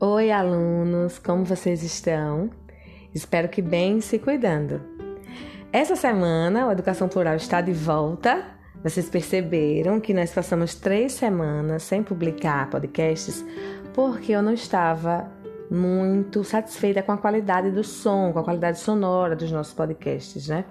[0.00, 2.50] Oi, alunos, como vocês estão?
[3.12, 4.80] Espero que bem se cuidando.
[5.72, 8.44] Essa semana, o Educação Plural está de volta.
[8.80, 13.44] Vocês perceberam que nós passamos três semanas sem publicar podcasts
[13.92, 15.28] porque eu não estava
[15.68, 20.64] muito satisfeita com a qualidade do som, com a qualidade sonora dos nossos podcasts, né?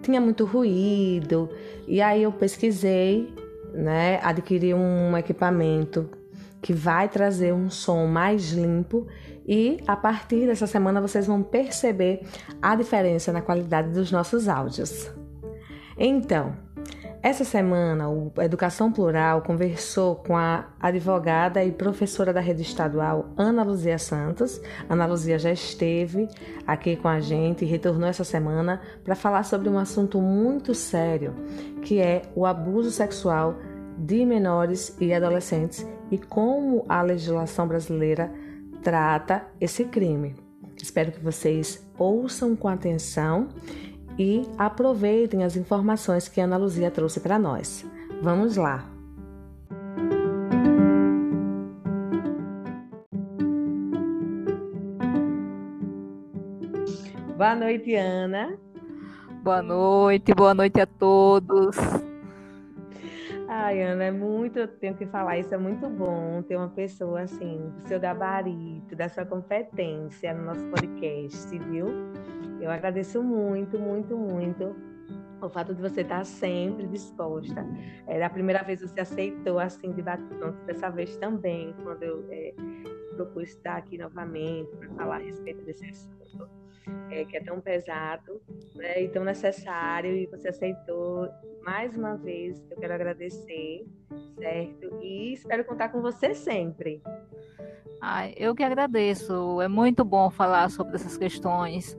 [0.00, 1.50] Tinha muito ruído
[1.86, 3.30] e aí eu pesquisei,
[3.74, 4.18] né?
[4.22, 6.18] Adquiri um equipamento
[6.60, 9.06] que vai trazer um som mais limpo
[9.46, 12.22] e a partir dessa semana vocês vão perceber
[12.60, 15.10] a diferença na qualidade dos nossos áudios.
[15.98, 16.56] Então,
[17.22, 23.62] essa semana o Educação Plural conversou com a advogada e professora da rede estadual Ana
[23.62, 24.58] Luzia Santos.
[24.88, 26.26] Ana Luzia já esteve
[26.66, 31.34] aqui com a gente e retornou essa semana para falar sobre um assunto muito sério,
[31.82, 33.54] que é o abuso sexual
[34.00, 38.32] de menores e adolescentes e como a legislação brasileira
[38.82, 40.34] trata esse crime.
[40.82, 43.48] Espero que vocês ouçam com atenção
[44.18, 47.84] e aproveitem as informações que a Ana Luzia trouxe para nós.
[48.22, 48.88] Vamos lá!
[57.36, 58.58] Boa noite, Ana.
[59.42, 61.76] Boa noite, boa noite a todos.
[63.52, 67.22] Ai, Ana, é muito, eu tenho que falar, isso é muito bom ter uma pessoa
[67.22, 71.88] assim, do seu gabarito, da sua competência no nosso podcast, viu?
[72.60, 74.76] Eu agradeço muito, muito, muito
[75.42, 77.66] o fato de você estar sempre disposta.
[78.06, 82.54] É, a primeira vez você aceitou assim de batom, dessa vez também, quando eu é,
[83.24, 86.48] propus estar aqui novamente para falar a respeito desse assunto
[87.10, 88.40] é, que é tão pesado
[88.74, 91.28] né, e tão necessário, e você aceitou
[91.62, 92.58] mais uma vez.
[92.70, 93.86] Eu quero agradecer,
[94.38, 94.98] certo?
[95.02, 97.02] E espero contar com você sempre.
[98.00, 99.60] Ai, eu que agradeço.
[99.60, 101.96] É muito bom falar sobre essas questões.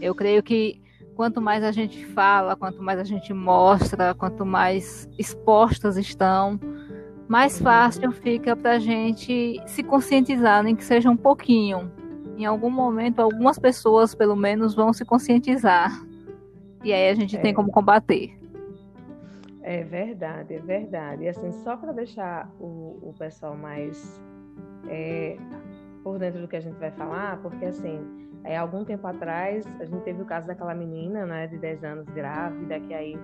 [0.00, 0.80] Eu creio que
[1.14, 6.58] quanto mais a gente fala, quanto mais a gente mostra, quanto mais expostas estão,
[7.32, 11.90] mais fácil fica para a gente se conscientizar, nem que seja um pouquinho
[12.36, 15.90] em algum momento, algumas pessoas, pelo menos, vão se conscientizar.
[16.84, 17.40] E aí a gente é.
[17.40, 18.38] tem como combater.
[19.62, 21.22] É verdade, é verdade.
[21.22, 24.20] E assim, só para deixar o, o pessoal mais
[24.88, 25.38] é,
[26.04, 27.98] por dentro do que a gente vai falar, porque assim,
[28.44, 32.06] é, algum tempo atrás, a gente teve o caso daquela menina, né, de 10 anos
[32.10, 33.18] grávida, que aí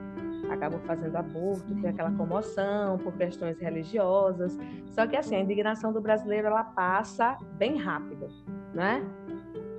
[0.51, 4.59] acabou fazendo aborto, tem aquela comoção por questões religiosas.
[4.93, 8.29] Só que assim, a indignação do brasileiro ela passa bem rápido
[8.75, 9.05] né?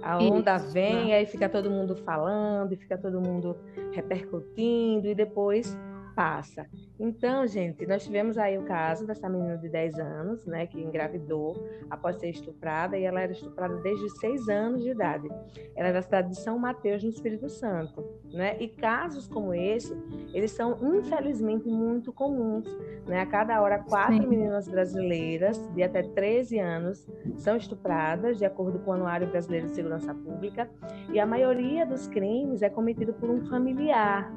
[0.02, 0.72] A onda Isso.
[0.72, 3.58] vem, aí fica todo mundo falando, e fica todo mundo
[3.92, 5.78] repercutindo, e depois
[6.20, 6.68] passa.
[7.00, 11.56] Então, gente, nós tivemos aí o caso dessa menina de 10 anos, né, que engravidou
[11.90, 15.30] após ser estuprada, e ela era estuprada desde 6 anos de idade.
[15.78, 18.04] Ela era da cidade de São Mateus, no Espírito Santo,
[18.34, 18.58] né?
[18.60, 19.96] E casos como esse,
[20.34, 22.68] eles são infelizmente muito comuns,
[23.08, 23.22] né?
[23.22, 24.28] A cada hora, quatro Sim.
[24.28, 29.74] meninas brasileiras de até 13 anos são estupradas, de acordo com o Anuário Brasileiro de
[29.74, 30.70] Segurança Pública,
[31.14, 34.30] e a maioria dos crimes é cometido por um familiar,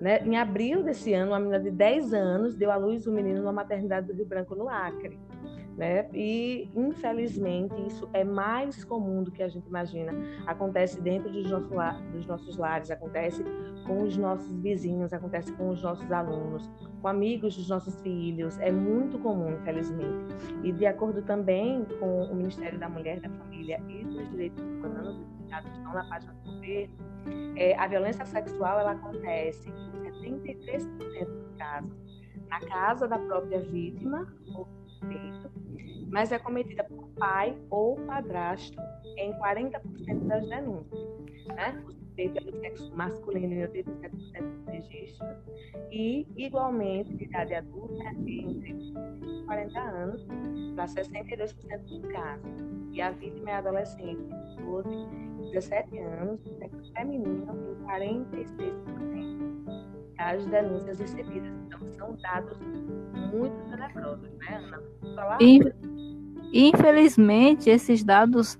[0.00, 0.20] né?
[0.24, 3.52] Em abril desse ano, uma menina de 10 anos deu à luz um menino numa
[3.52, 5.18] maternidade do Rio Branco, no Acre.
[5.76, 6.08] Né?
[6.12, 10.12] E, infelizmente, isso é mais comum do que a gente imagina.
[10.44, 13.44] Acontece dentro dos, nosso dos nossos lares, acontece
[13.86, 16.68] com os nossos vizinhos, acontece com os nossos alunos,
[17.00, 18.58] com amigos dos nossos filhos.
[18.58, 20.34] É muito comum, infelizmente.
[20.64, 25.16] E, de acordo também com o Ministério da Mulher, da Família e dos Direitos Humanos,
[25.46, 26.94] que estão na página do governo,
[27.56, 29.72] é, a violência sexual ela acontece
[30.20, 31.92] 73% dos casos
[32.48, 35.50] na casa da própria vítima ou suspeito,
[36.10, 38.78] mas é cometida por pai ou padrasto
[39.16, 41.00] em 40% das denúncias.
[41.46, 41.82] Né?
[41.86, 45.38] O suspeito é do sexo masculino em 87% dos registros
[45.90, 48.92] e, igualmente, de idade adulta entre
[49.46, 50.26] 40 anos
[50.74, 52.68] para 62% dos casos.
[52.92, 54.28] E a vítima é adolescente,
[54.64, 61.52] 12 17 anos, sexo feminino em 46% das denúncias recebidas.
[61.66, 62.58] Então, são dados
[63.32, 64.82] muito tenebrosos, né, Ana?
[65.14, 65.38] Falar
[66.52, 68.58] Infelizmente, esses dados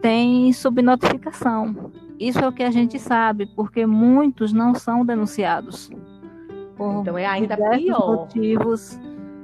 [0.00, 1.92] têm subnotificação.
[2.18, 5.90] Isso é o que a gente sabe, porque muitos não são denunciados.
[6.76, 8.16] Por então é ainda pior.
[8.16, 8.98] motivos,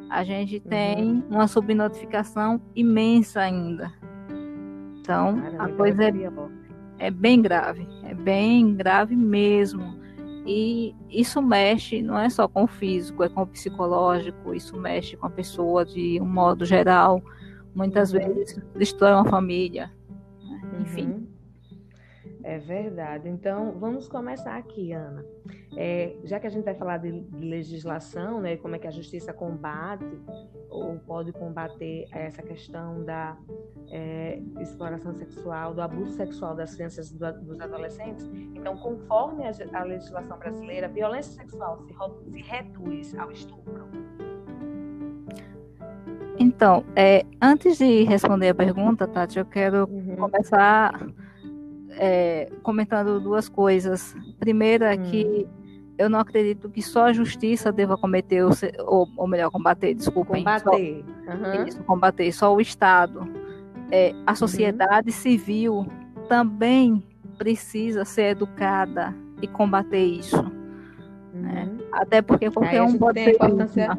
[0.09, 0.71] a gente uhum.
[0.71, 1.23] tem uhum.
[1.31, 3.93] uma subnotificação imensa ainda.
[5.01, 10.00] Então, Caramba, a então coisa é, é, é bem grave, é bem grave mesmo.
[10.47, 15.17] E isso mexe não é só com o físico, é com o psicológico, isso mexe
[15.17, 17.23] com a pessoa de um modo geral,
[17.75, 18.35] muitas uhum.
[18.35, 19.93] vezes destrói uma família.
[20.43, 20.61] Né?
[20.81, 21.07] Enfim.
[21.07, 21.40] Uhum.
[22.43, 23.29] É verdade.
[23.29, 25.25] Então, vamos começar aqui, Ana.
[25.77, 29.33] É, já que a gente vai falar de legislação, né, como é que a justiça
[29.33, 30.05] combate
[30.69, 33.37] ou pode combater essa questão da
[33.91, 39.53] é, exploração sexual, do abuso sexual das crianças e do, dos adolescentes, então, conforme a,
[39.73, 41.95] a legislação brasileira, a violência sexual se,
[42.31, 43.89] se reduz ao estupro.
[46.39, 50.17] Então, é, antes de responder a pergunta, Tati, eu quero uhum.
[50.17, 51.07] começar
[51.93, 54.15] é, comentando duas coisas.
[54.39, 55.03] Primeira, hum.
[55.11, 55.49] que
[56.01, 58.43] eu não acredito que só a justiça deva cometer,
[58.87, 60.35] ou, ou melhor, combater, desculpa.
[60.35, 60.65] Combater.
[60.65, 61.67] Só, uhum.
[61.67, 63.29] isso, combater, só o Estado.
[63.91, 65.15] É, a sociedade uhum.
[65.17, 65.87] civil
[66.27, 67.05] também
[67.37, 70.43] precisa ser educada e combater isso.
[71.35, 71.69] Né?
[71.69, 71.77] Uhum.
[71.77, 71.79] Né?
[71.93, 73.35] Até porque qualquer um pode ter.
[73.35, 73.99] Importância,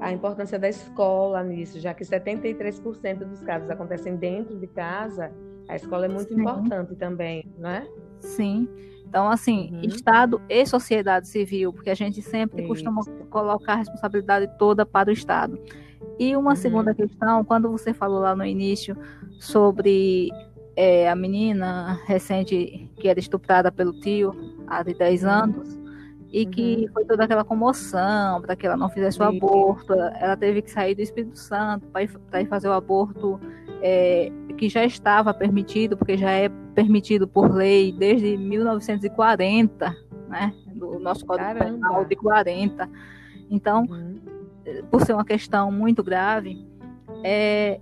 [0.00, 5.30] a importância da escola nisso, já que 73% dos casos acontecem dentro de casa
[5.70, 6.40] a escola é muito Sim.
[6.40, 7.86] importante também, não é?
[8.18, 8.68] Sim.
[9.08, 9.80] Então, assim, uhum.
[9.82, 12.68] Estado e sociedade civil, porque a gente sempre Isso.
[12.68, 15.60] costuma colocar a responsabilidade toda para o Estado.
[16.18, 16.56] E uma uhum.
[16.56, 18.96] segunda questão, quando você falou lá no início
[19.38, 20.28] sobre
[20.74, 24.32] é, a menina recente que era estuprada pelo tio
[24.66, 25.30] há de 10 uhum.
[25.30, 25.79] anos,
[26.32, 26.92] e que uhum.
[26.92, 30.94] foi toda aquela comoção para que ela não fizesse o aborto, ela teve que sair
[30.94, 33.40] do Espírito Santo para ir, ir fazer o aborto
[33.82, 39.96] é, que já estava permitido, porque já é permitido por lei desde 1940,
[40.28, 40.54] né?
[40.74, 41.58] Do nosso Código.
[41.58, 42.88] Penal de 40.
[43.50, 44.20] Então, uhum.
[44.90, 46.64] por ser uma questão muito grave,
[47.24, 47.80] é,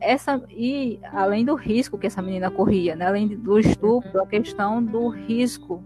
[0.00, 3.06] essa e além do risco que essa menina corria, né?
[3.06, 5.82] além do estupro, a questão do risco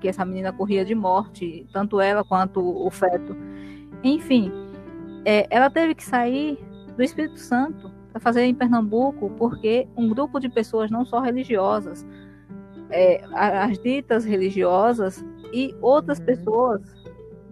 [0.00, 3.36] que essa menina corria de morte, tanto ela quanto o feto.
[4.02, 4.52] Enfim,
[5.24, 6.58] é, ela teve que sair
[6.96, 12.06] do Espírito Santo para fazer em Pernambuco, porque um grupo de pessoas não só religiosas,
[12.90, 16.80] é, as ditas religiosas e outras pessoas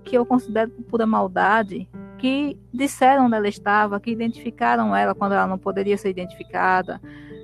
[0.05, 1.89] que eu considero pura maldade,
[2.19, 7.01] que disseram onde ela estava, que identificaram ela quando ela não poderia ser identificada,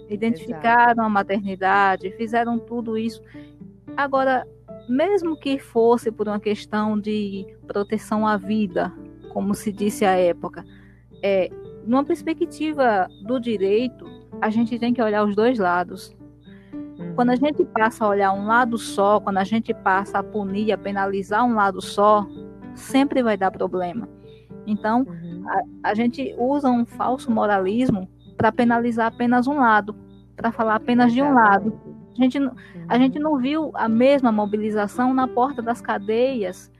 [0.09, 1.01] identificaram Exato.
[1.03, 3.23] a maternidade, fizeram tudo isso.
[3.97, 4.47] Agora,
[4.91, 8.93] mesmo que fosse por uma questão de proteção à vida,
[9.33, 10.65] como se disse à época,
[11.23, 11.49] é,
[11.87, 14.05] numa perspectiva do direito,
[14.41, 16.15] a gente tem que olhar os dois lados.
[16.99, 17.15] Uhum.
[17.15, 20.73] Quando a gente passa a olhar um lado só, quando a gente passa a punir,
[20.73, 22.27] a penalizar um lado só,
[22.75, 24.09] sempre vai dar problema.
[24.67, 25.45] Então, uhum.
[25.83, 29.95] a, a gente usa um falso moralismo para penalizar apenas um lado,
[30.35, 31.79] para falar apenas de um lado.
[32.20, 32.38] A gente,
[32.87, 33.25] a gente uhum.
[33.25, 36.70] não viu a mesma mobilização na porta das cadeias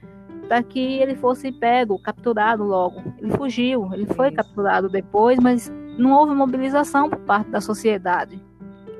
[0.47, 3.01] para que ele fosse pego, capturado logo.
[3.17, 4.35] Ele fugiu, ele foi Isso.
[4.35, 8.39] capturado depois, mas não houve mobilização por parte da sociedade.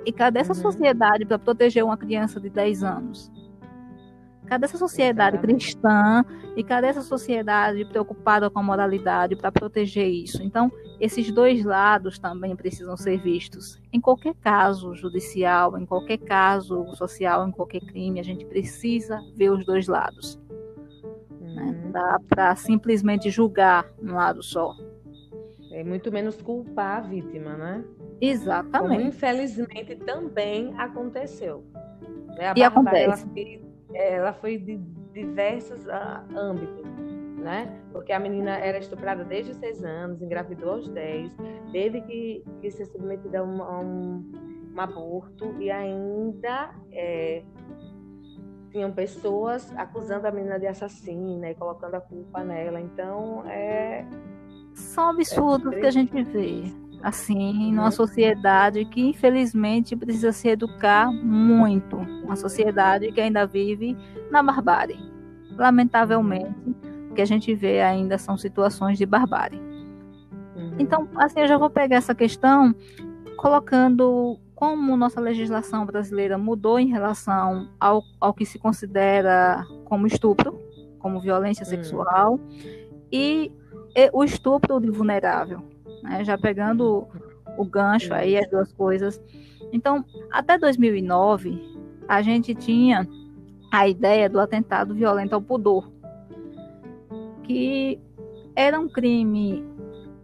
[0.03, 3.31] E cadê essa sociedade para proteger uma criança de 10 anos?
[4.51, 6.25] Cadê essa sociedade cristã
[6.57, 10.43] e cadê essa sociedade preocupada com a moralidade para proteger isso?
[10.43, 10.69] Então,
[10.99, 13.81] esses dois lados também precisam ser vistos.
[13.93, 19.51] Em qualquer caso judicial, em qualquer caso social, em qualquer crime, a gente precisa ver
[19.51, 20.37] os dois lados.
[21.39, 21.81] Né?
[21.85, 21.91] Uhum.
[21.93, 24.75] Dá para simplesmente julgar um lado só.
[25.71, 27.85] É muito menos culpar a vítima, né?
[28.19, 28.95] Exatamente.
[28.97, 31.63] Como infelizmente também aconteceu.
[32.35, 32.49] Né?
[32.49, 33.25] A e acontece.
[33.93, 34.77] Ela foi de
[35.13, 36.85] diversos uh, âmbitos,
[37.37, 37.81] né?
[37.91, 41.31] Porque a menina era estuprada desde os seis anos, engravidou aos dez,
[41.71, 44.31] teve que, que ser submetida a um, a um,
[44.75, 47.43] um aborto e ainda é,
[48.71, 52.79] tinham pessoas acusando a menina de assassina e colocando a culpa nela.
[52.79, 54.05] Então, é.
[54.73, 56.63] São absurdos é que a gente vê,
[57.03, 61.97] assim, numa sociedade que, infelizmente, precisa se educar muito.
[61.97, 63.97] Uma sociedade que ainda vive
[64.29, 64.99] na barbárie.
[65.57, 66.75] Lamentavelmente,
[67.09, 69.59] o que a gente vê ainda são situações de barbárie.
[70.55, 70.75] Uhum.
[70.79, 72.73] Então, assim, eu já vou pegar essa questão
[73.37, 80.55] colocando como nossa legislação brasileira mudou em relação ao, ao que se considera como estupro,
[80.99, 81.69] como violência hum.
[81.69, 82.39] sexual,
[83.11, 83.51] e,
[83.95, 85.63] e, o estupro de vulnerável,
[86.01, 86.23] né?
[86.23, 87.07] já pegando
[87.57, 89.21] o gancho aí, as duas coisas.
[89.71, 91.61] Então, até 2009,
[92.07, 93.07] a gente tinha
[93.71, 95.91] a ideia do atentado violento ao pudor,
[97.43, 97.99] que
[98.55, 99.63] era um crime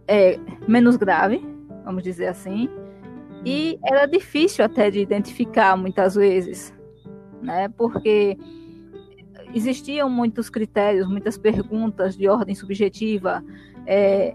[0.06, 1.42] é, menos grave,
[1.84, 2.68] vamos dizer assim,
[3.44, 6.74] e era difícil até de identificar muitas vezes,
[7.40, 7.68] né?
[7.68, 8.36] Porque
[9.54, 13.42] existiam muitos critérios, muitas perguntas de ordem subjetiva.
[13.86, 14.34] É,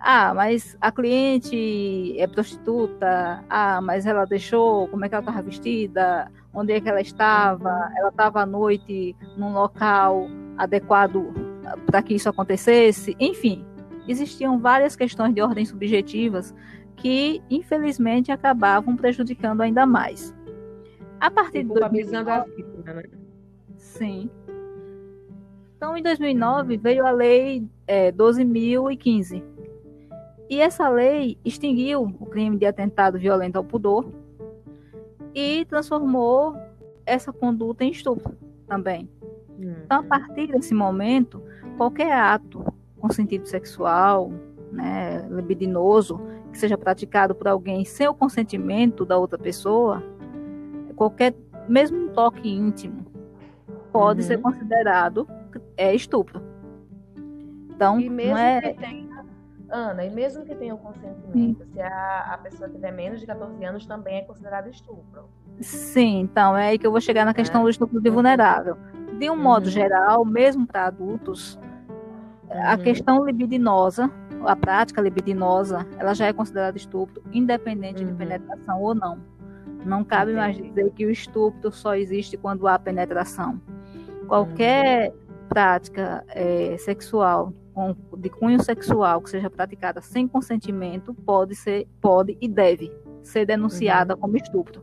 [0.00, 3.44] Ah, mas a cliente é prostituta.
[3.50, 6.30] Ah, mas ela deixou, como é que ela estava vestida?
[6.54, 7.92] Onde é que ela estava?
[7.94, 10.26] Ela estava à noite num local
[10.56, 11.32] adequado
[11.86, 13.14] para que isso acontecesse?
[13.20, 13.64] Enfim,
[14.08, 16.54] existiam várias questões de ordem subjetivas
[16.96, 20.34] que, infelizmente, acabavam prejudicando ainda mais.
[21.20, 23.02] A partir de 2009, a vítima, né?
[23.76, 24.30] Sim.
[25.76, 29.42] Então, em 2009, veio a Lei é, 12.015.
[30.50, 34.12] E essa lei extinguiu o crime de atentado violento ao pudor
[35.32, 36.56] e transformou
[37.06, 39.08] essa conduta em estupro também.
[39.58, 41.40] Então, a partir desse momento,
[41.76, 42.64] qualquer ato
[42.98, 44.32] com sentido sexual,
[44.72, 50.02] né, libidinoso, que seja praticado por alguém sem o consentimento da outra pessoa,
[50.96, 51.32] qualquer,
[51.68, 53.06] mesmo um toque íntimo,
[53.92, 54.26] pode uhum.
[54.26, 55.28] ser considerado
[55.76, 56.42] é, estupro.
[57.70, 58.60] Então, e mesmo não é...
[58.60, 59.09] que tenha,
[59.70, 63.64] Ana, e mesmo que tenha o consentimento, se a, a pessoa tiver menos de 14
[63.64, 65.28] anos, também é considerado estupro.
[65.60, 67.64] Sim, então é aí que eu vou chegar na questão é.
[67.64, 68.76] do estupro de vulnerável.
[69.18, 69.42] De um uhum.
[69.42, 71.56] modo geral, mesmo para adultos,
[72.48, 72.66] uhum.
[72.66, 74.10] a questão libidinosa
[74.44, 78.10] a prática libidinosa, ela já é considerada estupro, independente uhum.
[78.10, 79.18] de penetração ou não.
[79.84, 83.60] Não cabe mais dizer que o estupro só existe quando há penetração.
[84.26, 85.16] Qualquer uhum.
[85.48, 92.36] prática é, sexual com, de cunho sexual que seja praticada sem consentimento pode ser, pode
[92.40, 94.20] e deve ser denunciada uhum.
[94.20, 94.82] como estupro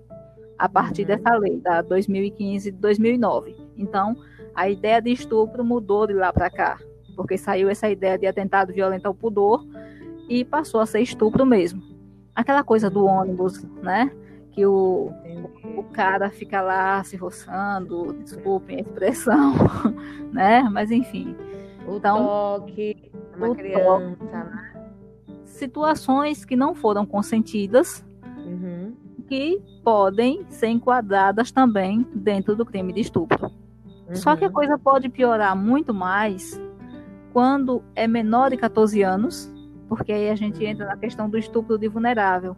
[0.57, 1.07] a partir uhum.
[1.07, 3.55] dessa lei da 2015 2009.
[3.77, 4.15] Então,
[4.55, 6.79] a ideia de estupro mudou de lá para cá
[7.17, 9.65] porque saiu essa ideia de atentado violento ao pudor
[10.29, 11.81] e passou a ser estupro mesmo.
[12.35, 14.11] Aquela coisa do ônibus, né?
[14.51, 15.11] Que o,
[15.75, 19.53] o cara fica lá se roçando, desculpem a expressão,
[20.31, 20.61] né?
[20.71, 21.35] Mas enfim.
[21.87, 24.73] O então, toque, uma criança, toque, né?
[25.45, 28.05] Situações que não foram consentidas,
[28.45, 28.93] uhum.
[29.27, 33.49] que podem ser enquadradas também dentro do crime de estupro.
[34.07, 34.15] Uhum.
[34.15, 34.53] Só que a uhum.
[34.53, 36.61] coisa pode piorar muito mais
[37.31, 39.51] quando é menor de 14 anos,
[39.87, 42.55] porque aí a gente entra na questão do estupro de vulnerável,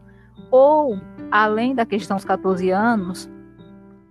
[0.49, 3.29] ou além da questão dos 14 anos,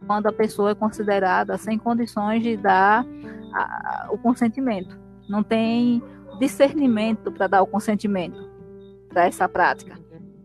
[0.06, 3.04] quando a pessoa é considerada sem condições de dar
[3.52, 4.98] a, a, o consentimento,
[5.28, 6.02] não tem
[6.38, 8.48] discernimento para dar o consentimento
[9.08, 9.98] para essa prática.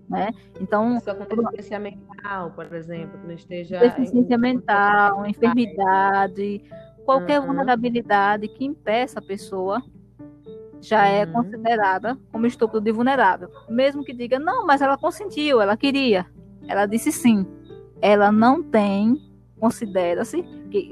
[0.10, 0.32] Né?
[0.60, 3.80] Então, Só com deficiência mental, por exemplo, que não esteja.
[3.80, 4.38] Deficiência em...
[4.38, 6.64] mental, enfermidade,
[7.06, 7.48] qualquer uhum.
[7.48, 9.82] vulnerabilidade que impeça a pessoa
[10.82, 11.32] já é uhum.
[11.32, 13.50] considerada como estupro de vulnerável.
[13.70, 16.26] Mesmo que diga, não, mas ela consentiu, ela queria.
[16.68, 17.46] Ela disse sim.
[18.02, 19.18] Ela não tem,
[19.60, 20.44] considera-se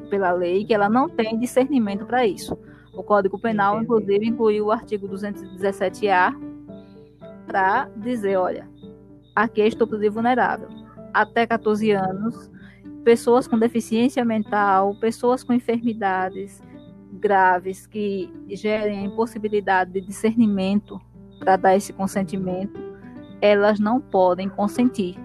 [0.09, 2.57] pela lei que ela não tem discernimento para isso.
[2.93, 3.85] O Código Penal, Entendi.
[3.85, 6.33] inclusive, incluiu o artigo 217-A
[7.47, 8.69] para dizer, olha,
[9.35, 10.69] aqui é estupro de vulnerável.
[11.13, 12.49] Até 14 anos,
[13.03, 16.61] pessoas com deficiência mental, pessoas com enfermidades,
[17.13, 20.99] graves que gerem a impossibilidade de discernimento
[21.39, 22.79] para dar esse consentimento,
[23.41, 25.17] elas não podem consentir.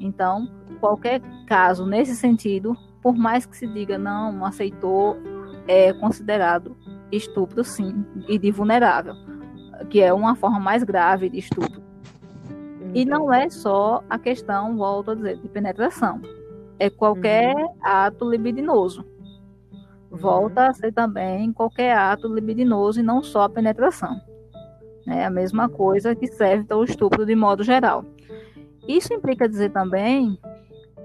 [0.00, 0.48] Então,
[0.80, 5.16] qualquer caso nesse sentido, por mais que se diga não, aceitou,
[5.66, 6.76] é considerado
[7.10, 9.14] estupro sim e de vulnerável,
[9.90, 11.82] que é uma forma mais grave de estupro.
[12.94, 16.20] E não é só a questão, volto a dizer, de penetração.
[16.78, 17.74] É qualquer uhum.
[17.82, 19.04] ato libidinoso
[20.14, 24.20] volta a ser também qualquer ato libidinoso e não só a penetração.
[25.06, 28.04] É a mesma coisa que serve para o estupro de modo geral.
[28.88, 30.38] Isso implica dizer também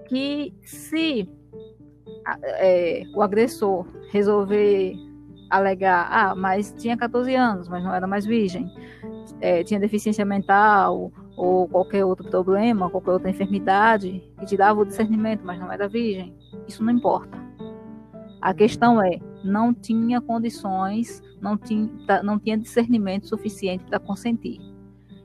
[0.08, 1.30] que se
[2.44, 4.96] é, o agressor resolver
[5.50, 8.72] alegar, ah, mas tinha 14 anos, mas não era mais virgem,
[9.42, 15.42] é, tinha deficiência mental ou qualquer outro problema, qualquer outra enfermidade, que tirava o discernimento,
[15.44, 16.36] mas não era virgem,
[16.68, 17.38] isso não importa.
[18.42, 24.60] A questão é, não tinha condições, não tinha, tá, não tinha discernimento suficiente para consentir.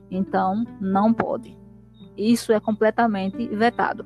[0.09, 1.57] Então, não pode.
[2.17, 4.05] Isso é completamente vetado.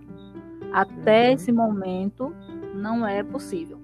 [0.71, 1.33] Até uhum.
[1.33, 2.35] esse momento,
[2.79, 3.79] não é possível.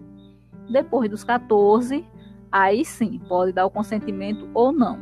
[0.69, 2.05] Depois dos 14,
[2.51, 4.99] aí sim, pode dar o consentimento ou não.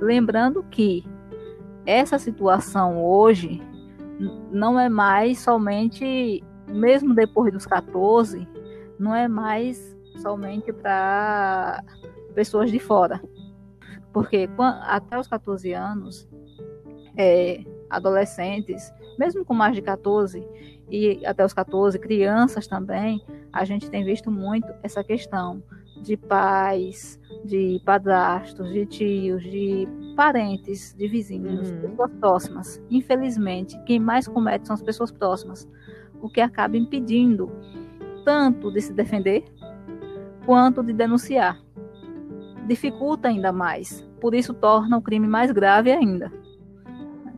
[0.00, 1.04] Lembrando que
[1.86, 3.62] essa situação hoje
[4.50, 8.48] não é mais somente, mesmo depois dos 14,
[8.98, 11.84] não é mais somente para
[12.34, 13.22] pessoas de fora.
[14.12, 14.48] Porque
[14.82, 16.28] até os 14 anos,
[17.16, 20.44] é, adolescentes, mesmo com mais de 14
[20.90, 25.62] e até os 14, crianças também, a gente tem visto muito essa questão
[26.02, 29.86] de pais de padrastos, de tios, de
[30.16, 31.80] parentes, de vizinhos, uhum.
[31.80, 32.82] pessoas próximas.
[32.90, 35.68] Infelizmente, quem mais comete são as pessoas próximas,
[36.20, 37.50] o que acaba impedindo
[38.24, 39.44] tanto de se defender
[40.46, 41.60] quanto de denunciar.
[42.66, 46.32] Dificulta ainda mais, por isso torna o crime mais grave ainda.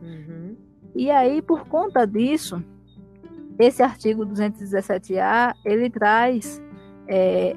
[0.01, 0.55] Uhum.
[0.95, 2.63] E aí, por conta disso,
[3.59, 6.61] esse artigo 217A ele traz
[7.07, 7.55] é,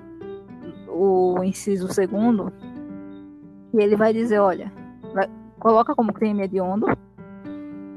[0.88, 2.52] o inciso segundo
[3.72, 4.72] e ele vai dizer, olha,
[5.60, 6.86] coloca como crime hediondo,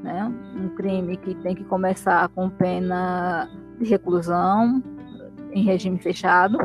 [0.02, 4.82] né, um crime que tem que começar com pena de reclusão
[5.50, 6.58] em regime fechado,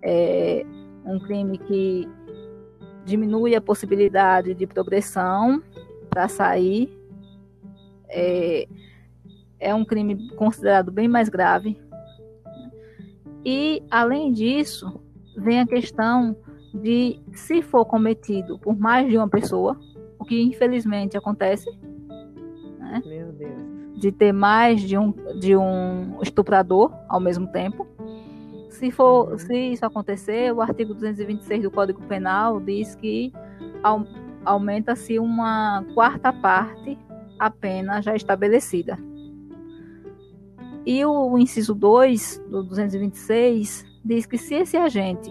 [0.00, 0.64] é,
[1.04, 2.08] um crime que
[3.04, 5.62] diminui a possibilidade de progressão
[6.08, 6.96] para sair,
[8.08, 8.66] é,
[9.60, 11.80] é um crime considerado bem mais grave.
[13.44, 15.00] E, além disso,
[15.36, 16.36] vem a questão
[16.74, 19.78] de se for cometido por mais de uma pessoa,
[20.18, 21.70] o que infelizmente acontece,
[22.78, 23.02] né?
[23.96, 27.86] de ter mais de um, de um estuprador ao mesmo tempo.
[28.70, 29.38] Se, for, uhum.
[29.38, 33.32] se isso acontecer, o artigo 226 do Código Penal diz que
[34.44, 36.96] aumenta-se uma quarta parte
[37.38, 38.96] a pena já estabelecida.
[40.88, 45.30] E o, inciso 2 do 226 diz que se esse agente,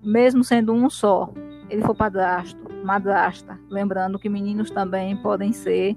[0.00, 1.34] mesmo sendo um só,
[1.68, 5.96] ele for padrasto, madrasta, lembrando que meninos também podem ser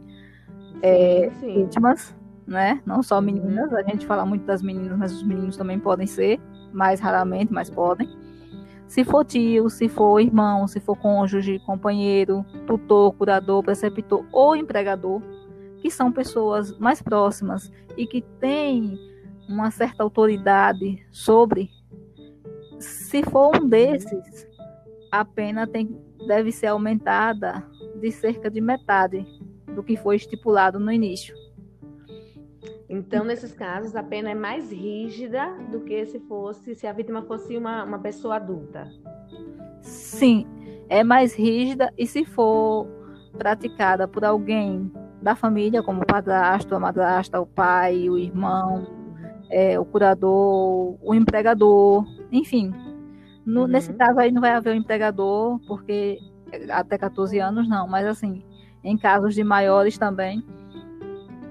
[0.82, 2.16] é, vítimas,
[2.48, 2.82] né?
[2.84, 3.22] Não só uhum.
[3.22, 6.42] meninas, a gente fala muito das meninas, mas os meninos também podem ser,
[6.74, 8.10] mais raramente, mas podem.
[8.88, 15.22] Se for tio, se for irmão, se for cônjuge, companheiro, tutor, curador, preceptor ou empregador,
[15.84, 18.98] que são pessoas mais próximas e que têm
[19.50, 21.70] uma certa autoridade sobre,
[22.80, 24.48] se for um desses,
[25.12, 25.94] a pena tem,
[26.26, 27.62] deve ser aumentada
[28.00, 29.28] de cerca de metade
[29.76, 31.36] do que foi estipulado no início.
[32.88, 37.24] Então, nesses casos, a pena é mais rígida do que se fosse se a vítima
[37.24, 38.90] fosse uma, uma pessoa adulta.
[39.82, 40.48] Sim,
[40.88, 42.88] é mais rígida e se for
[43.38, 44.90] praticada por alguém
[45.24, 48.86] da família, como o padrasto, a madrasta, o pai, o irmão,
[49.50, 52.74] é, o curador, o empregador, enfim.
[53.46, 53.68] No, uhum.
[53.68, 56.20] Nesse caso aí não vai haver o empregador, porque
[56.70, 58.44] até 14 anos não, mas assim,
[58.84, 60.44] em casos de maiores também,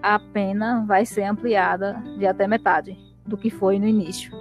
[0.02, 4.32] a pena vai ser ampliada de até metade do que foi no início.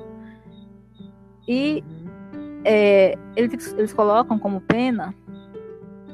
[1.48, 2.62] E uhum.
[2.66, 5.16] é, eles, eles colocam como pena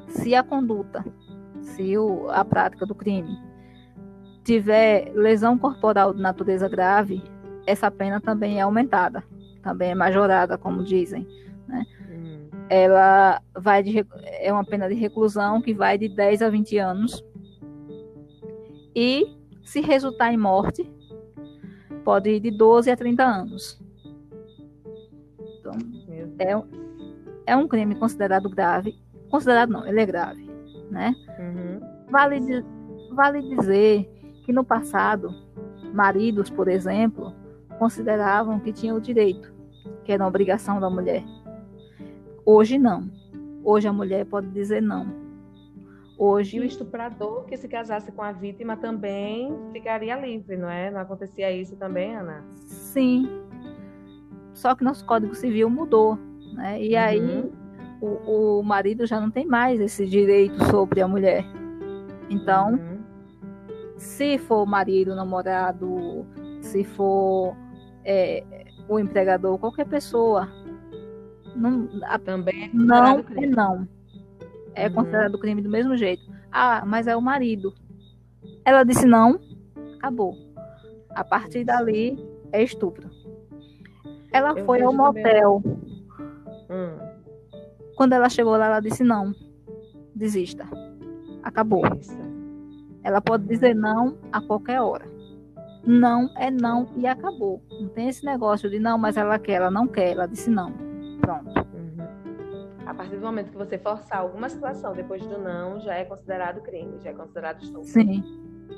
[0.07, 1.03] se a conduta
[1.67, 1.93] se
[2.29, 3.37] a prática do crime
[4.43, 7.21] tiver lesão corporal de natureza grave,
[7.65, 9.23] essa pena também é aumentada,
[9.61, 11.27] também é majorada, como dizem.
[11.67, 11.85] Né?
[12.09, 12.49] Uhum.
[12.69, 14.05] Ela vai de,
[14.39, 17.25] é uma pena de reclusão que vai de 10 a 20 anos.
[18.95, 20.89] E se resultar em morte,
[22.05, 23.81] pode ir de 12 a 30 anos.
[25.59, 25.73] Então,
[26.39, 28.97] é, é um crime considerado grave.
[29.29, 30.46] Considerado não, ele é grave
[30.89, 31.15] né?
[31.39, 31.79] Uhum.
[32.09, 32.65] Vale,
[33.11, 34.09] vale dizer
[34.43, 35.33] que no passado,
[35.93, 37.33] maridos, por exemplo,
[37.77, 39.53] consideravam que tinham o direito,
[40.03, 41.23] que era uma obrigação da mulher.
[42.45, 43.09] Hoje não.
[43.63, 45.27] Hoje a mulher pode dizer não.
[46.17, 50.89] Hoje o estuprador que se casasse com a vítima também ficaria livre, não é?
[50.89, 52.43] Não acontecia isso também, Ana?
[52.55, 53.29] Sim.
[54.53, 56.17] Só que nosso Código Civil mudou,
[56.53, 56.81] né?
[56.81, 56.99] E uhum.
[56.99, 57.51] aí
[58.01, 61.45] o, o marido já não tem mais esse direito sobre a mulher.
[62.29, 62.99] Então, uhum.
[63.97, 66.25] se for marido, namorado,
[66.61, 67.55] se for
[68.03, 68.43] é,
[68.87, 70.47] o empregador, qualquer pessoa,
[71.55, 73.87] não, a, também é não é não.
[74.75, 74.93] É uhum.
[74.93, 76.23] considerado crime do mesmo jeito.
[76.51, 77.73] Ah, mas é o marido.
[78.63, 79.39] Ela disse não,
[79.97, 80.35] acabou.
[81.09, 82.17] A partir dali
[82.51, 83.09] é estupro.
[84.31, 85.63] Ela Eu foi ao motel.
[86.69, 87.16] Hum.
[87.97, 89.33] Quando ela chegou lá, ela disse: não,
[90.15, 90.65] desista.
[91.43, 91.81] Acabou.
[93.03, 95.05] Ela pode dizer não a qualquer hora.
[95.83, 97.61] Não é não e acabou.
[97.71, 100.11] Não tem esse negócio de não, mas ela quer, ela não quer.
[100.11, 100.71] Ela disse não.
[101.21, 101.47] Pronto.
[101.47, 102.05] Uhum.
[102.85, 106.61] A partir do momento que você forçar alguma situação depois do não, já é considerado
[106.61, 107.87] crime, já é considerado estupro.
[107.87, 108.23] Sim,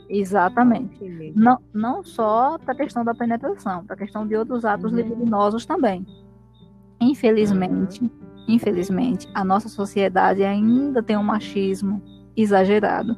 [0.08, 1.34] exatamente.
[1.36, 4.98] Não, não só para a questão da penetração, para a questão de outros atos uhum.
[4.98, 6.06] libidinosos também.
[7.02, 8.19] Infelizmente, uhum
[8.50, 12.02] Infelizmente, a nossa sociedade ainda tem um machismo
[12.36, 13.16] exagerado.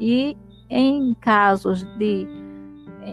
[0.00, 0.36] E
[0.68, 2.26] em casos de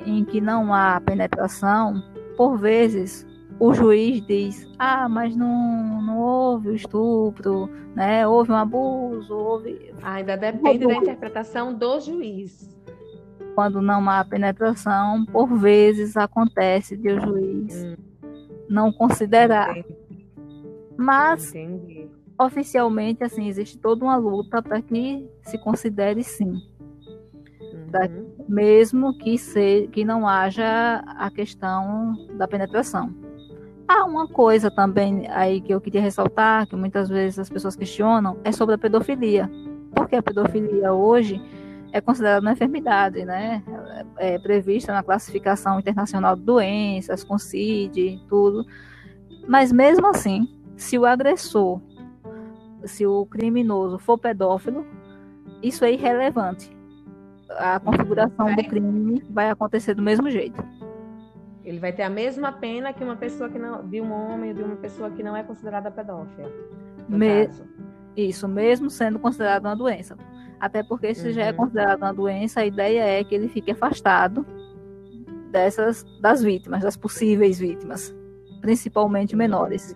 [0.07, 2.03] em que não há penetração,
[2.35, 3.25] por vezes
[3.59, 8.27] o juiz diz, ah, mas não, não houve o estupro, né?
[8.27, 9.93] Houve um abuso, houve.
[10.01, 12.67] Ainda depende da interpretação do juiz.
[13.53, 17.95] Quando não há penetração, por vezes acontece de o juiz hum.
[18.67, 19.77] não considerar.
[19.77, 20.04] Entendi.
[20.97, 22.09] Mas Entendi.
[22.39, 26.61] oficialmente, assim, existe toda uma luta para que se considere sim.
[27.93, 28.35] Uhum.
[28.47, 33.13] Mesmo que, se, que não haja a questão da penetração.
[33.87, 38.37] Há uma coisa também aí que eu queria ressaltar, que muitas vezes as pessoas questionam,
[38.43, 39.49] é sobre a pedofilia.
[39.93, 41.39] Porque a pedofilia hoje
[41.91, 43.63] é considerada uma enfermidade, né?
[44.17, 48.65] É prevista na classificação internacional de doenças, com CID, tudo.
[49.47, 51.81] Mas mesmo assim, se o agressor,
[52.83, 54.85] se o criminoso for pedófilo,
[55.61, 56.75] isso é irrelevante.
[57.49, 60.63] A configuração do crime vai acontecer do mesmo jeito.
[61.63, 64.55] Ele vai ter a mesma pena que uma pessoa que não, de um homem ou
[64.55, 66.51] de uma pessoa que não é considerada pedófila.
[67.09, 67.49] Me...
[68.15, 70.15] Isso, mesmo sendo considerado uma doença.
[70.59, 71.33] Até porque se uhum.
[71.33, 71.57] já é uhum.
[71.57, 74.45] considerado uma doença, a ideia é que ele fique afastado
[75.51, 78.15] dessas das vítimas, das possíveis vítimas,
[78.61, 79.95] principalmente menores.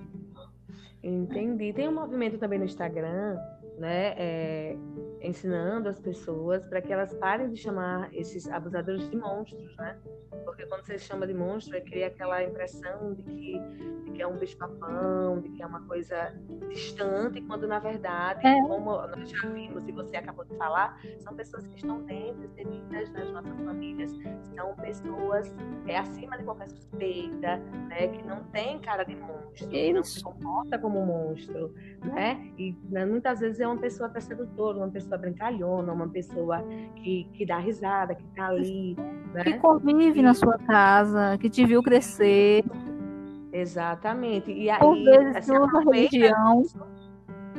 [1.02, 1.72] Entendi.
[1.74, 3.38] Tem um movimento também no Instagram
[3.80, 4.78] né, é,
[5.22, 9.98] ensinando as pessoas para que elas parem de chamar esses abusadores de monstros, né?
[10.46, 13.60] Porque quando você chama de monstro, é cria aquela impressão de que,
[14.06, 16.34] de que é um bicho-papão, de que é uma coisa
[16.70, 18.62] distante, quando na verdade, é.
[18.62, 23.12] como nós já vimos e você acabou de falar, são pessoas que estão dentro, inseridas
[23.12, 24.12] nas nossas famílias,
[24.56, 25.54] são pessoas
[25.88, 30.24] é, acima de qualquer suspeita, né, que não tem cara de monstro, que não se
[30.24, 32.52] comporta como um monstro, né?
[32.58, 36.64] E né, muitas vezes é uma pessoa até sedutora, uma pessoa brincalhona, uma pessoa
[36.96, 38.96] que, que dá risada, que está ali.
[39.34, 39.44] Né?
[39.44, 42.64] Que convive na sua casa, que te viu crescer.
[43.52, 44.52] Exatamente.
[44.52, 46.62] E aí, Por vezes usa religião.
[46.62, 46.80] Disso,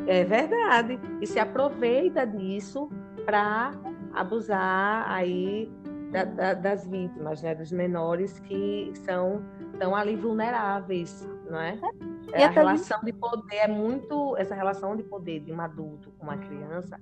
[0.07, 0.99] é verdade.
[1.21, 2.89] E se aproveita disso
[3.25, 3.73] para
[4.15, 5.71] abusar aí
[6.11, 9.43] da, da, das vítimas, né, dos menores que são
[9.79, 11.79] tão ali vulneráveis, não é?
[11.83, 16.25] é a relação de poder é muito essa relação de poder de um adulto com
[16.25, 17.01] uma criança,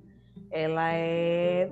[0.51, 1.71] ela é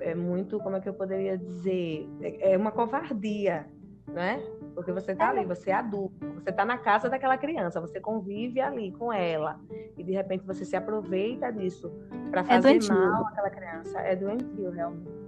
[0.00, 3.66] é muito, como é que eu poderia dizer, é, é uma covardia,
[4.06, 4.40] né?
[4.74, 8.60] Porque você está ali, você é adulto, você está na casa daquela criança, você convive
[8.60, 9.58] ali com ela
[9.96, 11.90] e de repente você se aproveita disso
[12.30, 13.98] para é fazer é mal àquela criança.
[14.00, 15.24] É doentio, realmente.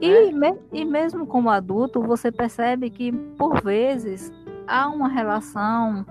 [0.00, 0.52] E, né?
[0.52, 4.32] me, e mesmo como adulto, você percebe que, por vezes,
[4.66, 6.06] há uma relação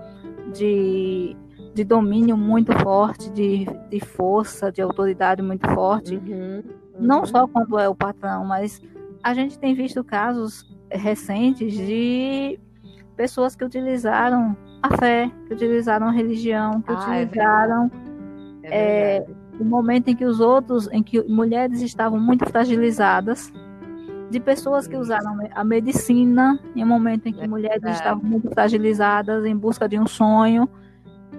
[0.50, 1.36] de,
[1.74, 6.16] de domínio muito forte, de, de força, de autoridade muito forte.
[6.16, 6.62] Uhum, uhum.
[6.98, 8.80] Não só quando é o patrão, mas
[9.22, 12.58] a gente tem visto casos recentes de
[13.16, 17.90] pessoas que utilizaram a fé, que utilizaram a religião, que ah, é utilizaram
[18.62, 19.26] é é,
[19.58, 23.52] o momento em que os outros, em que mulheres estavam muito fragilizadas
[24.30, 28.48] de pessoas que usaram a medicina em um momento em que é mulheres estavam muito
[28.50, 30.68] fragilizadas em busca de um sonho.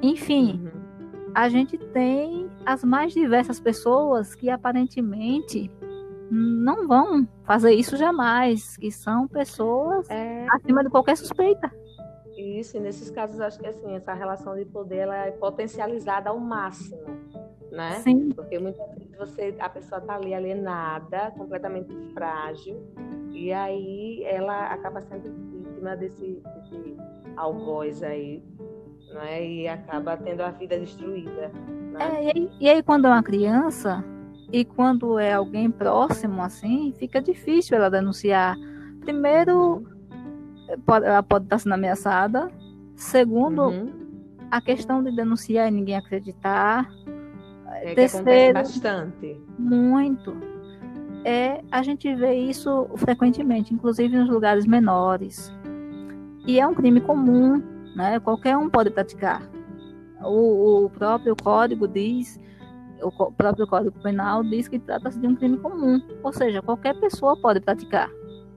[0.01, 0.81] Enfim, uhum.
[1.33, 5.71] a gente tem as mais diversas pessoas que aparentemente
[6.29, 10.45] não vão fazer isso jamais, que são pessoas é...
[10.51, 11.71] acima de qualquer suspeita.
[12.37, 16.39] Isso, e nesses casos acho que assim, essa relação de poder ela é potencializada ao
[16.39, 16.97] máximo
[17.71, 17.93] né?
[18.01, 18.29] Sim.
[18.29, 22.81] Porque muitas vezes você, a pessoa está ali alienada, completamente frágil,
[23.31, 26.97] e aí ela acaba sendo vítima desse, desse
[27.37, 28.43] algoz aí,
[29.13, 29.45] né?
[29.45, 31.51] E acaba tendo a vida destruída.
[31.91, 31.99] Né?
[31.99, 34.03] É, e, aí, e aí quando é uma criança
[34.51, 38.57] e quando é alguém próximo assim, fica difícil ela denunciar.
[38.99, 39.83] Primeiro,
[40.85, 42.51] pode, ela pode estar sendo ameaçada.
[42.95, 43.91] Segundo, uhum.
[44.51, 46.89] a questão de denunciar e ninguém acreditar.
[47.81, 49.41] É, Terceiro, bastante.
[49.57, 50.35] Muito.
[51.25, 55.51] É, a gente vê isso frequentemente, inclusive nos lugares menores.
[56.45, 57.61] E é um crime comum,
[57.95, 58.19] né?
[58.19, 59.41] Qualquer um pode praticar.
[60.21, 62.39] O, o próprio código diz,
[63.01, 67.35] o próprio código penal diz que trata-se de um crime comum, ou seja, qualquer pessoa
[67.41, 68.09] pode praticar.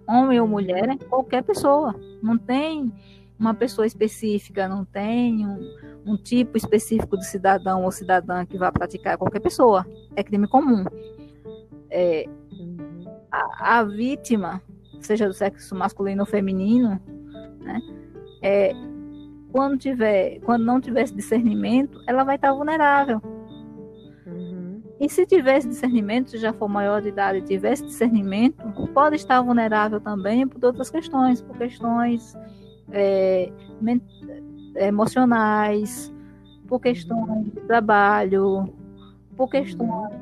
[0.07, 1.95] Homem ou mulher, qualquer pessoa.
[2.23, 2.93] Não tem
[3.39, 5.59] uma pessoa específica, não tem um,
[6.07, 9.87] um tipo específico de cidadão ou cidadã que vá praticar qualquer pessoa.
[10.15, 10.85] É crime comum.
[11.91, 12.27] É,
[13.31, 14.63] a, a, vítima,
[15.01, 17.01] seja do sexo masculino ou feminino,
[17.61, 17.81] né,
[18.43, 18.73] é,
[19.53, 23.21] quando, tiver, quando não tiver esse discernimento, ela vai estar vulnerável.
[24.27, 24.83] Uhum.
[25.01, 28.57] E se tiver esse discernimento, se já for maior de idade e tiver esse discernimento,
[28.93, 32.35] pode estar vulnerável também por outras questões, por questões
[32.91, 33.53] é,
[34.77, 36.13] emocionais,
[36.67, 38.73] por questões de trabalho,
[39.37, 40.15] por questões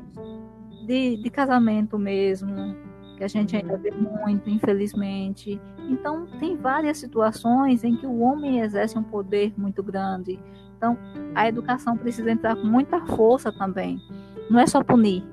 [0.85, 2.75] de, de casamento mesmo,
[3.17, 5.59] que a gente ainda vê muito, infelizmente.
[5.89, 10.39] Então, tem várias situações em que o homem exerce um poder muito grande.
[10.77, 10.97] Então,
[11.33, 14.01] a educação precisa entrar com muita força também.
[14.49, 15.23] Não é só punir.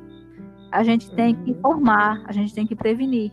[0.71, 3.33] A gente tem que informar, a gente tem que prevenir.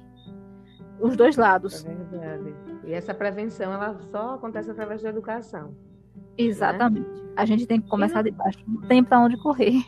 [0.99, 1.85] Os dois lados.
[1.85, 2.66] É verdade.
[2.87, 5.75] E essa prevenção, ela só acontece através da educação.
[6.37, 7.09] Exatamente.
[7.09, 7.33] Né?
[7.35, 8.59] A gente tem que começar de baixo.
[8.65, 9.83] Não tem para onde correr.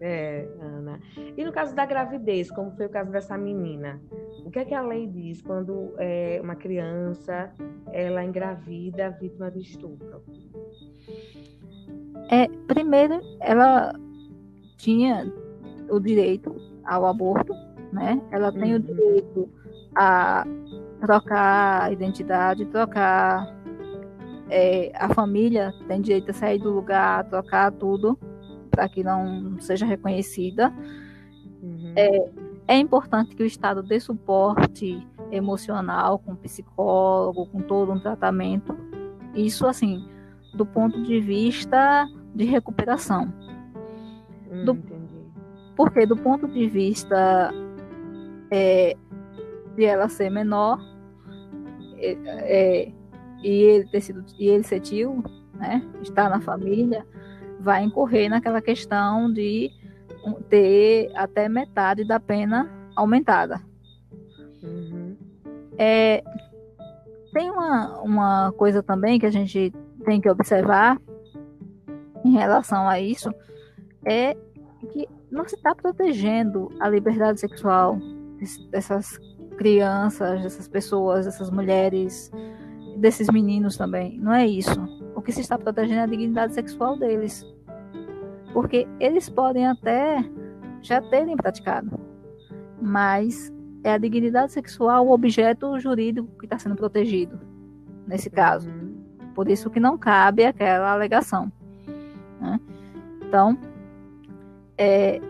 [0.00, 1.00] É, Ana.
[1.36, 4.00] E no caso da gravidez, como foi o caso dessa menina,
[4.44, 7.52] o que é que a lei diz quando é, uma criança
[7.92, 10.22] ela engravida vítima de estupro?
[12.28, 13.94] É, primeiro, ela
[14.76, 15.32] tinha
[15.88, 17.54] o direito ao aborto,
[17.92, 18.20] né?
[18.32, 18.80] Ela tem uhum.
[18.80, 19.48] o direito
[19.94, 20.44] a
[21.00, 23.54] trocar a identidade, trocar
[24.48, 28.18] é, a família tem direito a sair do lugar, trocar tudo
[28.70, 30.72] para que não seja reconhecida.
[31.62, 31.92] Uhum.
[31.96, 32.30] É,
[32.68, 38.76] é importante que o Estado dê suporte emocional com psicólogo, com todo um tratamento.
[39.34, 40.06] Isso, assim,
[40.54, 43.32] do ponto de vista de recuperação.
[44.50, 44.78] Hum, do,
[45.74, 47.52] porque, do ponto de vista
[48.50, 48.96] é,
[49.76, 50.78] de ela ser menor
[51.98, 52.92] é, é,
[53.42, 55.22] e, ele ter sido, e ele ser tio,
[55.54, 57.06] né, estar na família,
[57.60, 59.70] vai incorrer naquela questão de
[60.48, 63.60] ter até metade da pena aumentada.
[64.62, 65.16] Uhum.
[65.78, 66.22] É,
[67.32, 69.72] tem uma, uma coisa também que a gente
[70.04, 71.00] tem que observar
[72.24, 73.30] em relação a isso,
[74.04, 74.36] é
[74.92, 77.98] que não se está protegendo a liberdade sexual
[78.70, 79.18] dessas
[79.56, 82.30] crianças, dessas pessoas, dessas mulheres,
[82.96, 84.18] desses meninos também.
[84.18, 84.80] Não é isso.
[85.14, 87.44] O que se está protegendo é a dignidade sexual deles.
[88.52, 90.24] Porque eles podem até
[90.80, 91.98] já terem praticado,
[92.80, 97.40] mas é a dignidade sexual o objeto jurídico que está sendo protegido,
[98.06, 98.70] nesse caso.
[99.34, 101.52] Por isso que não cabe aquela alegação.
[102.40, 102.60] Né?
[103.22, 103.58] Então,
[104.78, 105.20] é,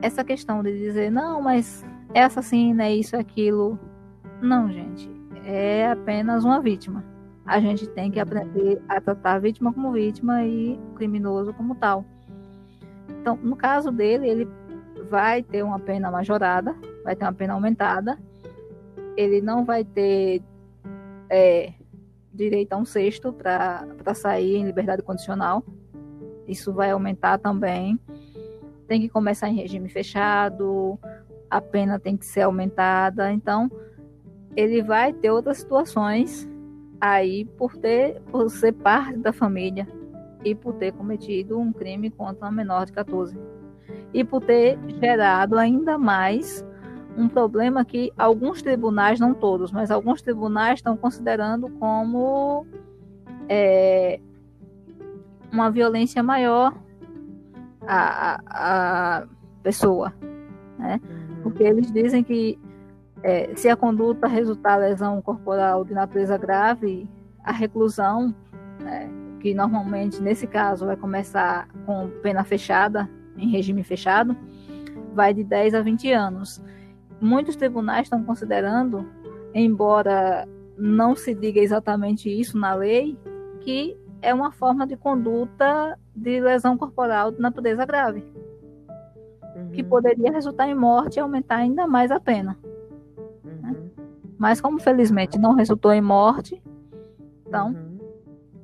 [0.00, 3.78] essa questão de dizer, não, mas é assassina, é isso, é aquilo.
[4.40, 5.10] Não, gente.
[5.44, 7.04] É apenas uma vítima.
[7.44, 11.74] A gente tem que aprender a tratar a vítima como vítima e o criminoso como
[11.74, 12.04] tal.
[13.08, 14.48] Então, no caso dele, ele
[15.08, 18.18] vai ter uma pena majorada, vai ter uma pena aumentada.
[19.16, 20.42] Ele não vai ter
[21.28, 21.72] é,
[22.32, 25.64] direito a um sexto para sair em liberdade condicional.
[26.46, 27.98] Isso vai aumentar também.
[28.86, 30.98] Tem que começar em regime fechado
[31.52, 33.30] a pena tem que ser aumentada.
[33.30, 33.70] Então,
[34.56, 36.48] ele vai ter outras situações
[36.98, 39.86] aí por ter por ser parte da família
[40.42, 43.38] e por ter cometido um crime contra uma menor de 14
[44.14, 46.64] e por ter gerado ainda mais
[47.16, 52.64] um problema que alguns tribunais, não todos, mas alguns tribunais estão considerando como
[53.46, 54.18] é,
[55.52, 56.72] uma violência maior
[57.86, 59.26] à, à
[59.62, 60.14] pessoa,
[60.78, 60.98] né?
[61.42, 62.58] Porque eles dizem que
[63.22, 67.08] é, se a conduta resultar lesão corporal de natureza grave,
[67.44, 68.34] a reclusão,
[68.80, 69.08] né,
[69.40, 74.36] que normalmente nesse caso vai começar com pena fechada, em regime fechado,
[75.14, 76.62] vai de 10 a 20 anos.
[77.20, 79.06] Muitos tribunais estão considerando,
[79.54, 83.16] embora não se diga exatamente isso na lei,
[83.60, 88.24] que é uma forma de conduta de lesão corporal de natureza grave
[89.72, 92.58] que poderia resultar em morte e aumentar ainda mais a pena.
[93.44, 93.70] Né?
[93.70, 93.90] Uhum.
[94.38, 96.62] Mas como felizmente não resultou em morte,
[97.46, 97.98] então uhum.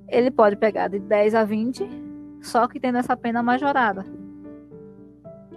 [0.09, 1.88] ele pode pegar de 10 a 20,
[2.40, 4.05] só que tendo essa pena majorada.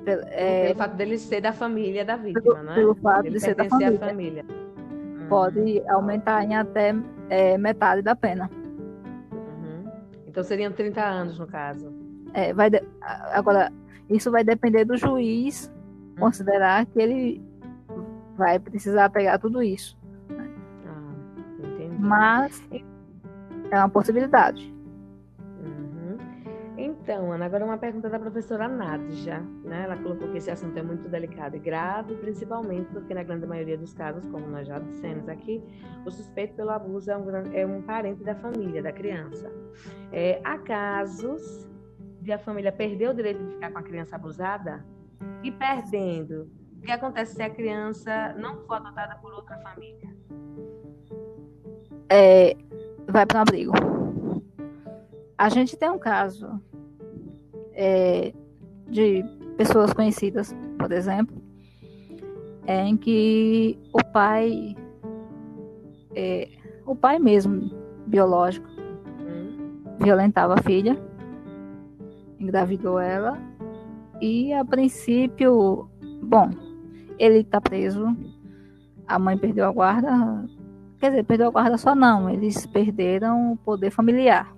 [0.04, 2.76] Pelo, é, pelo fato dele ser da família da vítima, pelo, né?
[2.76, 4.00] Pelo fato ele de ser da família.
[4.00, 4.46] família.
[5.30, 5.92] Pode uhum.
[5.92, 6.96] aumentar em até
[7.30, 8.50] é, metade da pena.
[9.32, 9.92] Uhum.
[10.28, 11.94] Então seriam 30 anos no caso.
[12.34, 12.82] É, vai de...
[13.32, 13.72] Agora,
[14.12, 16.20] isso vai depender do juiz hum.
[16.20, 17.42] considerar que ele
[18.38, 19.98] vai precisar pegar tudo isso.
[20.86, 21.14] Ah,
[22.00, 22.62] Mas
[23.70, 24.74] é uma possibilidade.
[25.64, 26.18] Uhum.
[26.78, 29.40] Então, Ana, agora uma pergunta da professora Nadja.
[29.64, 29.84] Né?
[29.84, 33.78] Ela colocou que esse assunto é muito delicado e grave, principalmente porque, na grande maioria
[33.78, 35.64] dos casos, como nós já dissemos aqui,
[36.06, 39.52] o suspeito pelo abuso é um, é um parente da família, da criança.
[40.12, 41.71] É, há casos
[42.22, 44.86] de a família perder o direito de ficar com a criança abusada
[45.44, 50.10] e perdendo, o que acontece se a criança não for adotada por outra família?
[52.10, 52.56] É,
[53.08, 53.74] vai para um abrigo.
[55.38, 56.62] a gente tem um caso
[57.74, 58.34] é,
[58.88, 59.24] de
[59.58, 61.36] pessoas conhecidas, por exemplo,
[62.68, 64.76] é, em que o pai,
[66.16, 66.50] é,
[66.86, 67.72] o pai mesmo,
[68.06, 69.84] biológico, hum.
[70.00, 70.98] violentava a filha,
[72.42, 73.38] engravidou ela
[74.22, 75.90] e a princípio,
[76.24, 76.50] bom,
[77.18, 78.16] ele está preso,
[79.08, 80.46] a mãe perdeu a guarda,
[81.00, 84.54] quer dizer, perdeu a guarda só não, eles perderam o poder familiar,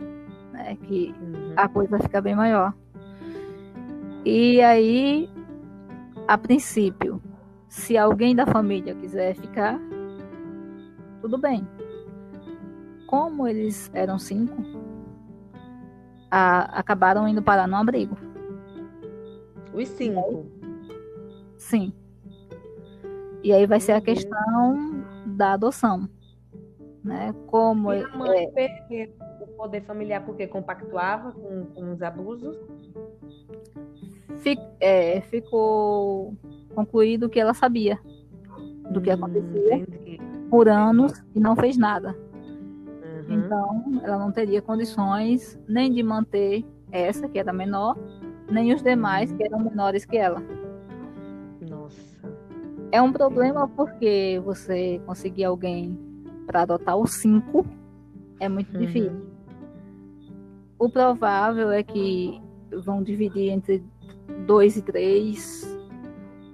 [0.52, 1.54] né, que uhum.
[1.56, 2.74] a coisa fica bem maior.
[4.26, 5.30] E aí,
[6.28, 7.22] a princípio,
[7.68, 9.80] se alguém da família quiser ficar,
[11.22, 11.68] tudo bem.
[13.08, 14.62] Como eles eram cinco,
[16.34, 18.18] a, acabaram indo parar no abrigo.
[19.72, 20.48] Os cinco?
[21.60, 21.94] Sim.
[23.44, 26.10] E aí vai ser a questão da adoção.
[27.04, 27.36] Né?
[27.46, 28.48] Como e a mãe é...
[28.48, 32.58] perdeu o poder familiar porque compactuava com, com os abusos?
[34.38, 36.36] Fic, é, ficou
[36.74, 38.00] concluído que ela sabia
[38.90, 42.18] do que hum, acontecia hum, por anos e não fez nada.
[43.28, 43.46] Uhum.
[43.46, 47.98] Então, ela não teria condições nem de manter essa, que era menor,
[48.50, 50.42] nem os demais, que eram menores que ela.
[51.70, 52.02] Nossa.
[52.92, 55.98] É um problema porque você conseguir alguém
[56.46, 57.66] para adotar os cinco
[58.40, 58.80] é muito uhum.
[58.82, 59.34] difícil.
[60.78, 62.42] O provável é que
[62.84, 63.84] vão dividir entre
[64.46, 65.64] dois e três.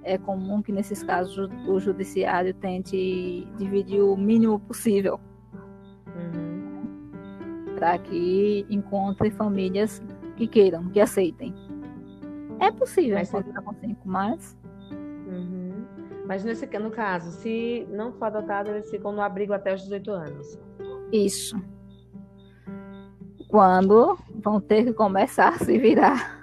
[0.02, 5.20] É comum que nesses casos o judiciário tente dividir o mínimo possível.
[7.80, 10.02] Para que encontre famílias
[10.36, 11.54] que queiram, que aceitem.
[12.60, 14.56] É possível mas encontrar com cinco, mas.
[15.26, 15.86] Uhum.
[16.26, 20.10] Mas nesse no caso, se não for adotado, eles ficam no abrigo até os 18
[20.10, 20.58] anos.
[21.10, 21.56] Isso.
[23.48, 26.38] Quando vão ter que começar a se virar.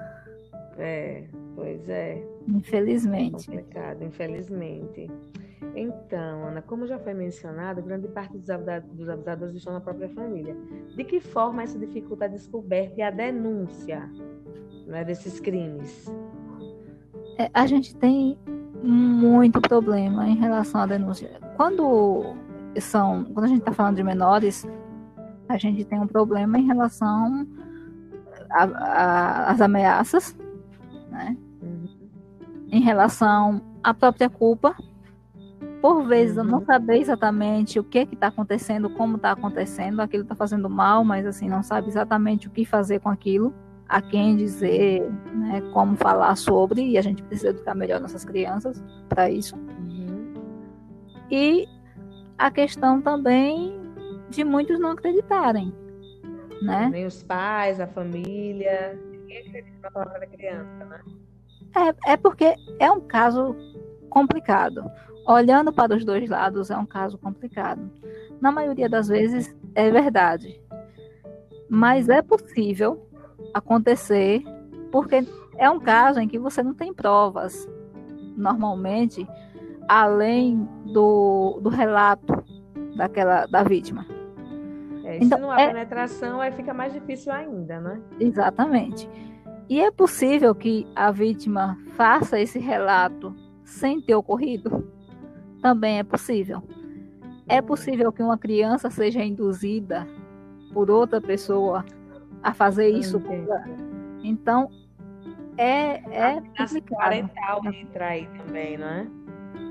[0.80, 1.24] É,
[1.56, 2.28] pois é.
[2.48, 3.48] Infelizmente.
[3.48, 5.08] É complicado, infelizmente.
[5.76, 10.56] Então, Ana, como já foi mencionado, grande parte dos abusadores estão na própria família.
[10.96, 14.10] De que forma isso dificulta a descoberta e a denúncia
[14.86, 16.12] né, desses crimes?
[17.38, 18.38] É, a gente tem
[18.84, 21.40] muito problema em relação à denúncia.
[21.56, 22.36] Quando
[22.80, 24.68] são, quando a gente está falando de menores,
[25.50, 27.48] a gente tem um problema em relação
[28.50, 30.36] às ameaças
[31.18, 31.38] né?
[31.62, 31.88] Uhum.
[32.72, 34.76] Em relação à própria culpa,
[35.82, 36.66] por vezes eu não uhum.
[36.66, 41.48] saber exatamente o que está acontecendo, como está acontecendo, aquilo está fazendo mal, mas assim
[41.48, 43.54] não sabe exatamente o que fazer com aquilo,
[43.88, 48.84] a quem dizer, né, como falar sobre, e a gente precisa educar melhor nossas crianças
[49.08, 49.56] para isso.
[49.56, 50.34] Uhum.
[51.30, 51.68] E
[52.38, 53.80] a questão também
[54.30, 55.74] de muitos não acreditarem,
[56.62, 56.90] né?
[56.92, 61.00] Nem os pais, a família ninguém acredita na palavra da criança, né?
[61.76, 63.56] É, é porque é um caso
[64.10, 64.90] complicado.
[65.28, 67.92] Olhando para os dois lados, é um caso complicado.
[68.40, 70.62] Na maioria das vezes, é verdade.
[71.70, 73.06] Mas é possível
[73.54, 74.42] acontecer,
[74.90, 77.68] porque é um caso em que você não tem provas,
[78.38, 79.28] normalmente,
[79.88, 82.42] além do, do relato
[82.96, 84.06] daquela da vítima.
[85.04, 85.68] É, então, se não há é...
[85.68, 88.02] penetração, aí fica mais difícil ainda, né?
[88.18, 89.10] Exatamente.
[89.70, 93.36] E é possível que a vítima faça esse relato
[93.66, 94.96] sem ter ocorrido?
[95.62, 96.64] Também é possível.
[97.48, 100.08] É possível que uma criança seja induzida
[100.74, 101.86] por outra pessoa
[102.44, 103.22] a fazer isso.
[104.24, 104.70] Então,
[105.58, 106.98] é, é complicado.
[106.98, 109.08] parental entra aí também, não é?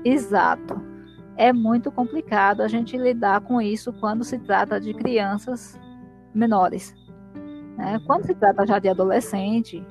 [0.03, 0.97] Exato
[1.37, 5.79] é muito complicado a gente lidar com isso quando se trata de crianças
[6.33, 6.95] menores.
[7.77, 8.01] Né?
[8.07, 9.85] Quando se trata já de adolescente,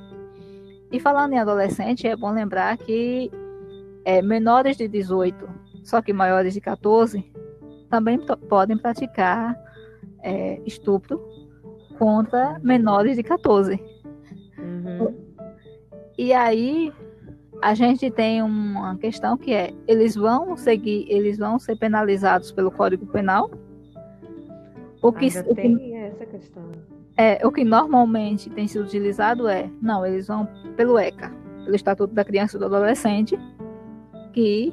[0.90, 3.30] e falando em adolescente, é bom lembrar que
[4.04, 5.48] é, menores de 18,
[5.86, 7.24] só que maiores de 14,
[7.88, 8.18] também
[8.48, 9.56] podem praticar
[10.20, 11.24] é, estupro
[11.96, 13.80] contra menores de 14.
[14.58, 15.14] Uhum.
[16.18, 16.92] E aí
[17.62, 22.72] a gente tem uma questão que é, eles vão seguir, eles vão ser penalizados pelo
[22.72, 23.48] Código Penal?
[25.00, 26.64] O que, Ainda o que, tem essa questão.
[27.16, 31.32] É, o que normalmente tem sido utilizado é, não, eles vão pelo ECA,
[31.64, 33.38] pelo Estatuto da Criança e do Adolescente,
[34.32, 34.72] que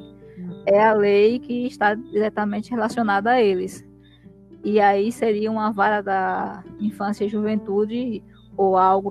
[0.66, 3.86] é a lei que está diretamente relacionada a eles.
[4.64, 8.22] E aí seria uma vara da infância e juventude
[8.56, 9.10] ou algo,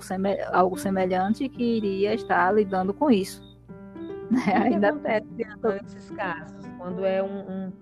[0.52, 3.42] algo semelhante que iria estar lidando com isso.
[4.32, 4.42] Né?
[4.74, 6.68] Ainda acontece nesses casos?
[6.78, 7.74] Quando é um, um,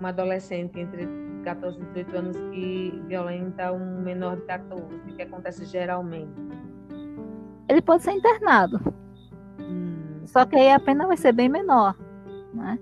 [0.00, 1.06] uma adolescente entre
[1.44, 6.32] 14 e 18 anos que violenta um menor de 14, o que acontece geralmente?
[7.68, 8.80] Ele pode ser internado.
[9.60, 10.22] Hum.
[10.26, 11.96] Só que aí a pena vai ser bem menor,
[12.52, 12.78] né?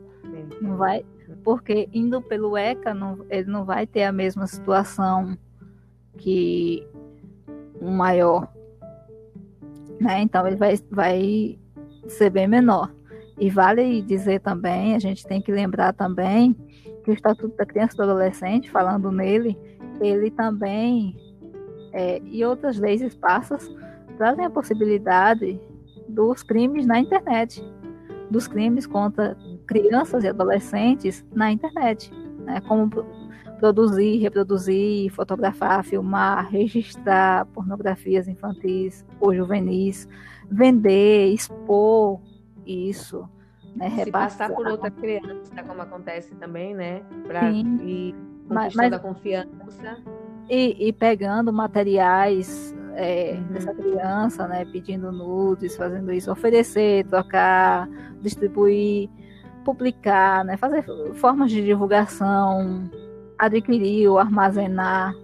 [0.60, 1.04] Não vai,
[1.44, 5.36] porque indo pelo ECA, não, ele não vai ter a mesma situação
[6.16, 6.86] que
[7.80, 8.48] um maior,
[10.00, 10.20] né?
[10.22, 11.58] Então ele vai, vai
[12.08, 12.92] ser bem menor.
[13.38, 16.54] E vale dizer também, a gente tem que lembrar também
[17.02, 19.56] que o Estatuto da Criança e do Adolescente, falando nele,
[20.00, 21.16] ele também
[21.92, 23.68] é, e outras leis esparsas
[24.16, 25.58] trazem a possibilidade
[26.08, 27.64] dos crimes na internet,
[28.30, 29.36] dos crimes contra
[29.70, 32.60] crianças e adolescentes na internet, né?
[32.62, 32.90] como
[33.60, 40.08] produzir, reproduzir, fotografar, filmar, registrar pornografias infantis ou juvenis,
[40.50, 42.20] vender, expor
[42.66, 43.28] isso,
[43.76, 43.90] né?
[43.90, 47.02] Se passar por outra criança, como acontece também, né?
[47.28, 47.78] Pra, Sim.
[47.84, 48.14] E
[48.48, 50.02] mas, a confiança.
[50.48, 53.52] E, e pegando materiais é, uhum.
[53.52, 54.64] dessa criança, né?
[54.64, 57.88] Pedindo nudes, fazendo isso, oferecer, trocar,
[58.20, 59.08] distribuir,
[59.60, 60.56] publicar, né?
[60.56, 60.84] Fazer
[61.14, 62.90] formas de divulgação,
[63.38, 65.14] adquirir ou armazenar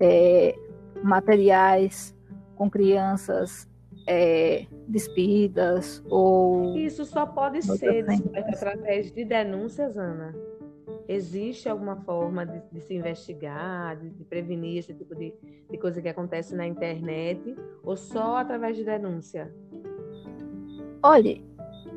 [0.00, 0.54] é,
[1.02, 2.16] materiais
[2.54, 3.68] com crianças
[4.06, 6.76] é, despidas ou.
[6.76, 10.34] Isso só pode ser descoberto através de denúncias, Ana.
[11.08, 15.34] Existe alguma forma de, de se investigar, de, de, prevenir esse tipo de,
[15.70, 19.52] de coisa que acontece na internet, ou só através de denúncia?
[21.02, 21.44] Olhe,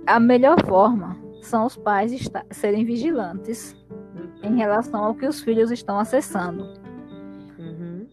[0.07, 4.51] a melhor forma são os pais estar, serem vigilantes uhum.
[4.51, 6.63] em relação ao que os filhos estão acessando.
[7.57, 8.07] Uhum.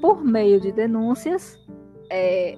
[0.00, 1.58] Por meio de denúncias,
[2.10, 2.56] é,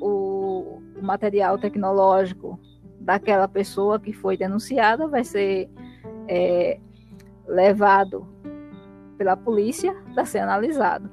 [0.00, 2.58] o, o material tecnológico
[3.00, 5.68] daquela pessoa que foi denunciada vai ser
[6.28, 6.78] é,
[7.46, 8.26] levado
[9.16, 11.10] pela polícia para ser analisado.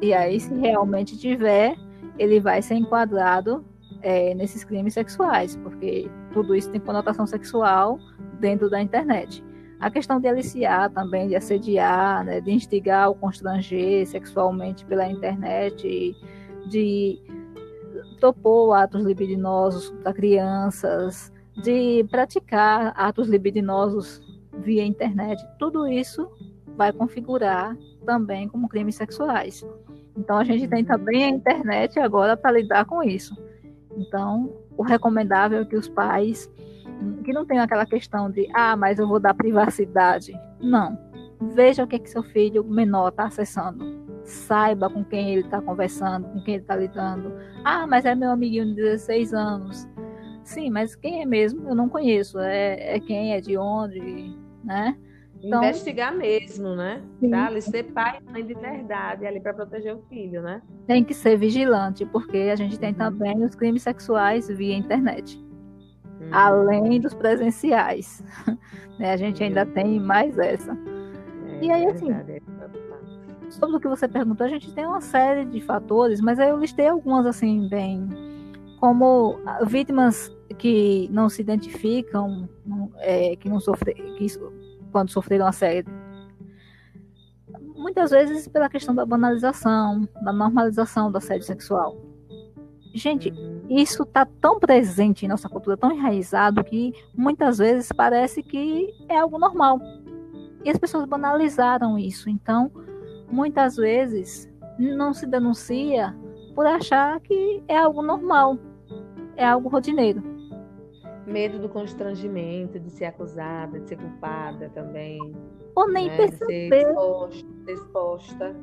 [0.00, 1.76] E aí, se realmente tiver,
[2.18, 3.64] ele vai ser enquadrado
[4.00, 6.08] é, nesses crimes sexuais, porque
[6.38, 7.98] tudo isso tem conotação sexual
[8.38, 9.42] dentro da internet.
[9.80, 16.14] A questão de aliciar também, de assediar, né, de instigar ou constranger sexualmente pela internet,
[16.66, 17.20] de
[18.20, 24.20] propor atos libidinosos para crianças, de praticar atos libidinosos
[24.60, 26.30] via internet, tudo isso
[26.76, 27.76] vai configurar
[28.06, 29.66] também como crimes sexuais.
[30.16, 33.36] Então a gente tem também a internet agora para lidar com isso.
[33.96, 36.50] Então, o recomendável é que os pais
[37.24, 40.32] que não tenham aquela questão de ah, mas eu vou dar privacidade.
[40.60, 40.98] Não.
[41.54, 45.60] Veja o que, é que seu filho menor está acessando saiba com quem ele está
[45.60, 47.32] conversando, com quem ele está lidando.
[47.64, 49.88] Ah, mas é meu amiguinho de 16 anos.
[50.44, 51.68] Sim, mas quem é mesmo?
[51.68, 52.38] Eu não conheço.
[52.38, 54.96] É, é quem, é de onde, né?
[55.42, 57.02] Então, Investigar mesmo, né?
[57.30, 57.60] Tá?
[57.60, 60.60] Ser pai e mãe de verdade ali para proteger o filho, né?
[60.86, 65.38] Tem que ser vigilante, porque a gente tem também os crimes sexuais via internet.
[66.20, 66.28] Uhum.
[66.32, 68.22] Além dos presenciais.
[68.98, 69.12] né?
[69.12, 70.72] A gente ainda tem mais essa.
[70.72, 72.40] É, e aí, assim, é
[73.50, 76.58] sobre o que você perguntou, a gente tem uma série de fatores, mas aí eu
[76.58, 78.08] listei algumas assim, bem.
[78.78, 82.48] Como vítimas que não se identificam,
[82.98, 84.26] é, que não sofreram, que
[84.98, 85.94] quando sofreram assédio.
[87.76, 91.96] Muitas vezes pela questão da banalização, da normalização do assédio sexual.
[92.92, 93.32] Gente,
[93.68, 99.18] isso está tão presente em nossa cultura, tão enraizado, que muitas vezes parece que é
[99.18, 99.80] algo normal.
[100.64, 102.28] E as pessoas banalizaram isso.
[102.28, 102.72] Então,
[103.30, 106.12] muitas vezes não se denuncia
[106.56, 108.58] por achar que é algo normal,
[109.36, 110.37] é algo rotineiro.
[111.28, 115.36] Medo do constrangimento, de ser acusada, de ser culpada também.
[115.74, 116.16] Ou nem né?
[116.16, 116.70] perceber.
[116.70, 117.46] De ser exposta.
[117.68, 118.56] exposta.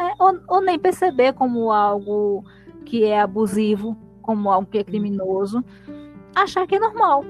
[0.00, 2.44] É, ou, ou nem perceber como algo
[2.84, 5.62] que é abusivo, como algo que é criminoso,
[6.34, 7.24] achar que é normal.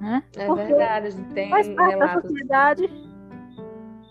[0.00, 0.22] Né?
[0.36, 2.22] É Porque verdade, tem faz parte relatos.
[2.22, 2.84] da sociedade.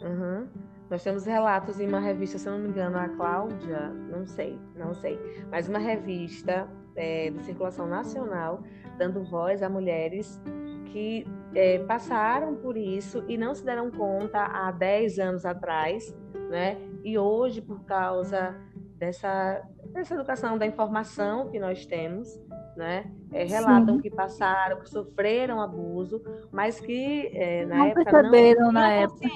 [0.01, 0.47] Uhum.
[0.89, 4.59] Nós temos relatos em uma revista, se eu não me engano, a Cláudia, não sei,
[4.75, 5.19] não sei,
[5.49, 8.61] mas uma revista é, de circulação nacional
[8.97, 10.41] dando voz a mulheres
[10.85, 16.15] que é, passaram por isso e não se deram conta há 10 anos atrás,
[16.49, 16.77] né?
[17.03, 18.55] E hoje, por causa
[18.97, 22.27] dessa, dessa educação da informação que nós temos,
[22.75, 23.11] né?
[23.31, 24.01] É, relatam Sim.
[24.01, 26.21] que passaram, que sofreram abuso,
[26.51, 29.29] mas que é, na não época perceberam não na época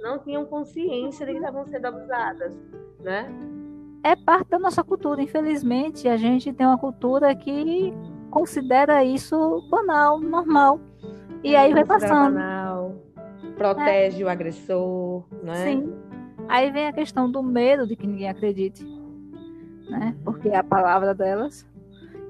[0.00, 2.58] não tinham consciência de que estavam sendo abusadas,
[3.00, 3.28] né?
[4.04, 7.94] É parte da nossa cultura, infelizmente, a gente tem uma cultura que
[8.32, 10.80] considera isso banal, normal.
[11.44, 12.34] E aí vai passando.
[12.34, 12.96] Banal.
[13.56, 14.26] protege é.
[14.26, 15.64] o agressor, não é?
[15.64, 15.94] Sim.
[16.48, 18.84] Aí vem a questão do medo de que ninguém acredite,
[19.88, 20.16] né?
[20.24, 21.68] Porque é a palavra delas,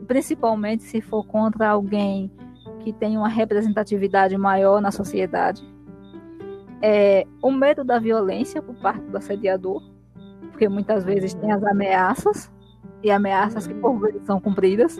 [0.06, 2.30] principalmente se for contra alguém
[2.80, 5.62] que tem uma representatividade maior na sociedade.
[6.82, 9.80] É, o medo da violência por parte do assediador,
[10.50, 12.52] porque muitas vezes tem as ameaças,
[13.02, 14.96] e ameaças que por vezes são cumpridas.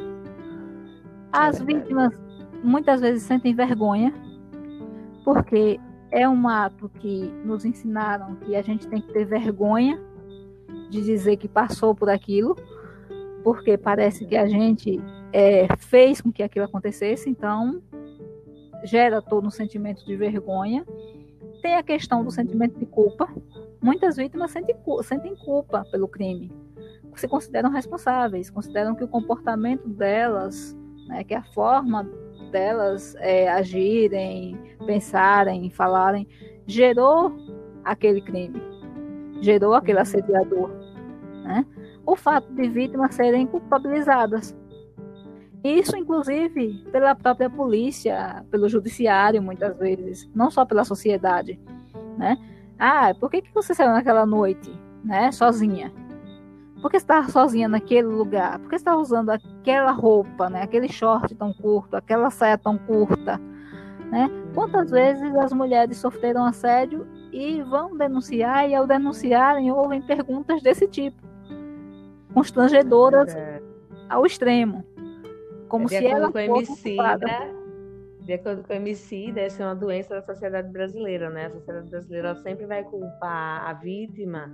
[1.32, 2.12] As vítimas
[2.62, 4.12] muitas vezes sentem vergonha,
[5.24, 5.80] porque
[6.10, 9.98] é um ato que nos ensinaram que a gente tem que ter vergonha
[10.90, 12.54] de dizer que passou por aquilo,
[13.42, 15.00] porque parece que a gente
[15.32, 17.82] é, fez com que aquilo acontecesse, então
[18.84, 20.84] gera todo um sentimento de vergonha.
[21.62, 23.26] Tem a questão do sentimento de culpa.
[23.80, 26.52] Muitas vítimas sentem, sentem culpa pelo crime,
[27.16, 30.76] se consideram responsáveis, consideram que o comportamento delas,
[31.12, 32.08] né, que a forma
[32.50, 36.26] delas é, agirem, pensarem, falarem,
[36.66, 37.32] gerou
[37.84, 38.60] aquele crime,
[39.40, 40.02] gerou aquele uhum.
[40.02, 40.70] assediador.
[41.44, 41.66] Né?
[42.06, 44.56] O fato de vítimas serem culpabilizadas.
[45.62, 51.60] Isso, inclusive, pela própria polícia, pelo judiciário, muitas vezes, não só pela sociedade.
[52.18, 52.36] Né?
[52.78, 54.72] Ah, por que, que você saiu naquela noite,
[55.04, 55.92] né, sozinha?
[56.82, 58.58] Por que está sozinha naquele lugar?
[58.58, 60.62] Por que está usando aquela roupa, né?
[60.62, 63.40] Aquele short tão curto, aquela saia tão curta,
[64.10, 64.28] né?
[64.52, 70.88] Quantas vezes as mulheres sofreram assédio e vão denunciar e ao denunciarem ouvem perguntas desse
[70.88, 71.22] tipo,
[72.34, 73.62] constrangedoras é.
[74.08, 74.84] ao extremo,
[75.68, 76.96] como é se ela fosse
[78.24, 81.46] de acordo com o MC, deve ser uma doença da sociedade brasileira, né?
[81.46, 84.52] A sociedade brasileira sempre vai culpar a vítima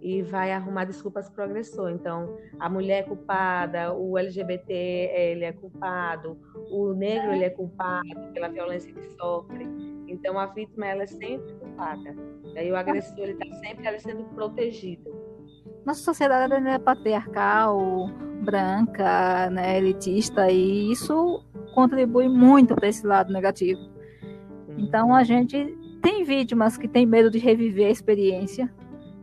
[0.00, 1.90] e vai arrumar desculpas para o agressor.
[1.90, 6.38] Então, a mulher é culpada, o LGBT ele é culpado,
[6.70, 9.66] o negro ele é culpado pela violência que sofre.
[10.06, 12.14] Então, a vítima ela é sempre culpada.
[12.54, 15.12] E aí o agressor ele está sempre ali sendo protegido.
[15.84, 18.08] Nossa sociedade é patriarcal,
[18.44, 21.44] branca, né, elitista, e isso
[21.78, 23.80] contribui muito para esse lado negativo.
[24.76, 28.68] Então a gente tem vítimas que têm medo de reviver a experiência.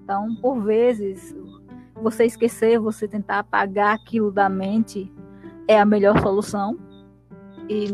[0.01, 1.35] Então, por vezes,
[2.01, 5.11] você esquecer, você tentar apagar aquilo da mente
[5.67, 6.77] é a melhor solução.
[7.67, 7.87] E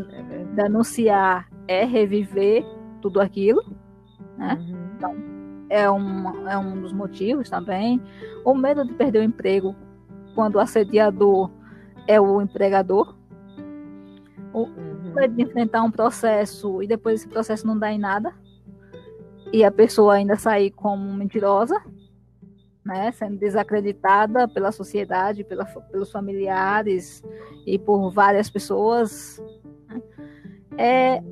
[0.54, 2.64] denunciar é reviver
[3.02, 3.64] tudo aquilo,
[4.38, 4.60] né?
[4.60, 4.90] Uhum.
[4.96, 5.16] Então,
[5.70, 8.00] é um, é um dos motivos também.
[8.46, 9.76] O medo de perder o emprego
[10.36, 11.50] quando o assediador
[12.08, 13.16] é o empregador.
[14.54, 15.14] O uhum.
[15.14, 18.34] medo de enfrentar um processo e depois esse processo não dá em nada.
[19.52, 21.82] E a pessoa ainda sair como mentirosa,
[22.84, 27.24] né, sendo desacreditada pela sociedade, pela, pelos familiares
[27.66, 29.42] e por várias pessoas.
[29.88, 30.02] Né.
[30.78, 31.24] É,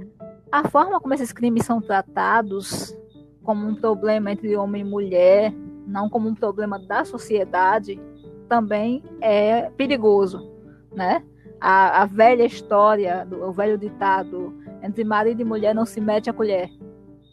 [0.51, 2.95] a forma como esses crimes são tratados
[3.43, 5.53] como um problema entre homem e mulher,
[5.87, 7.99] não como um problema da sociedade,
[8.47, 10.51] também é perigoso,
[10.93, 11.23] né?
[11.59, 16.29] A, a velha história, do, o velho ditado, entre marido e mulher não se mete
[16.29, 16.69] a colher.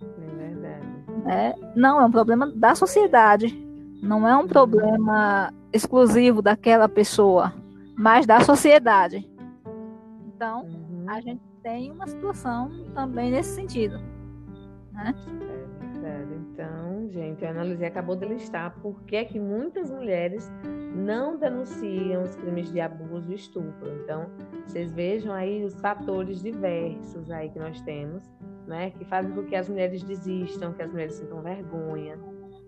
[0.00, 0.86] É verdade.
[1.26, 3.54] É, não, é um problema da sociedade.
[4.02, 7.52] Não é um problema exclusivo daquela pessoa,
[7.96, 9.28] mas da sociedade.
[10.26, 11.04] Então, uhum.
[11.08, 13.98] a gente tem uma situação também nesse sentido.
[14.92, 15.14] Né?
[16.32, 20.50] Então, gente, a Ana acabou de listar por que, é que muitas mulheres
[20.94, 23.92] não denunciam os crimes de abuso e estupro.
[24.02, 24.30] Então,
[24.66, 28.30] vocês vejam aí os fatores diversos aí que nós temos,
[28.66, 32.18] né, que fazem com que as mulheres desistam, que as mulheres sintam vergonha,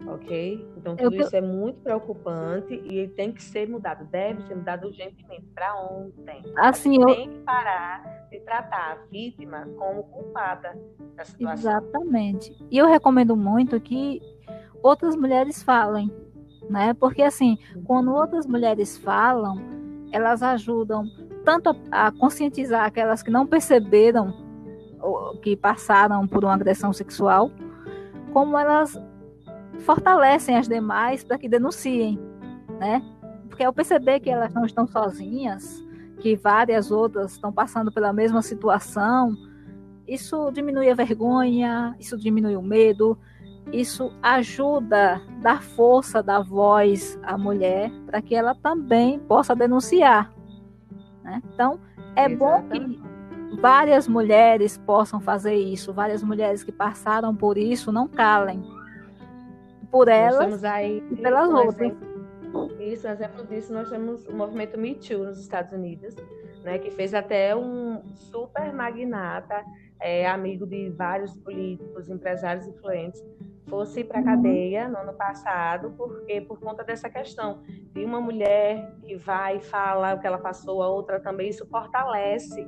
[0.07, 0.66] ok?
[0.76, 1.22] Então, tudo Eu...
[1.22, 6.42] isso é muito preocupante e tem que ser mudado, deve ser mudado urgentemente, para ontem.
[6.57, 7.07] Assim, eu...
[7.07, 10.78] Tem que parar de tratar a vítima como culpada
[11.14, 11.72] da situação.
[11.72, 12.57] Exatamente.
[12.70, 14.20] E eu recomendo muito que
[14.82, 16.11] outras mulheres falem,
[16.68, 16.94] né?
[16.94, 19.57] Porque assim, quando outras mulheres falam,
[20.12, 21.05] elas ajudam
[21.44, 24.46] tanto a, conscientizar aquelas que não perceberam
[25.42, 27.51] que passaram por uma agressão sexual,
[28.32, 29.01] como elas
[29.79, 32.18] fortalecem as demais para que denunciem,
[32.79, 33.03] né?
[33.49, 35.85] Porque ao perceber que elas não estão sozinhas,
[36.20, 39.37] que várias outras estão passando pela mesma situação,
[40.07, 43.18] isso diminui a vergonha, isso diminui o medo,
[43.72, 50.33] isso ajuda dar força da voz à mulher para que ela também possa denunciar.
[51.22, 51.43] Né?
[51.53, 51.79] Então,
[52.16, 52.39] é Exatamente.
[52.39, 58.78] bom que várias mulheres possam fazer isso, várias mulheres que passaram por isso não calem
[59.91, 61.93] por elas aí, e pelas outras.
[62.80, 66.14] isso, um exemplo disso, nós temos o movimento Me Too nos Estados Unidos,
[66.62, 69.64] né, que fez até um super magnata,
[70.01, 73.24] é, amigo de vários políticos, empresários influentes,
[73.68, 74.26] fosse para a uhum.
[74.26, 77.62] cadeia no ano passado, porque por conta dessa questão
[77.93, 81.66] de uma mulher que vai e fala o que ela passou, a outra também, isso
[81.66, 82.64] fortalece,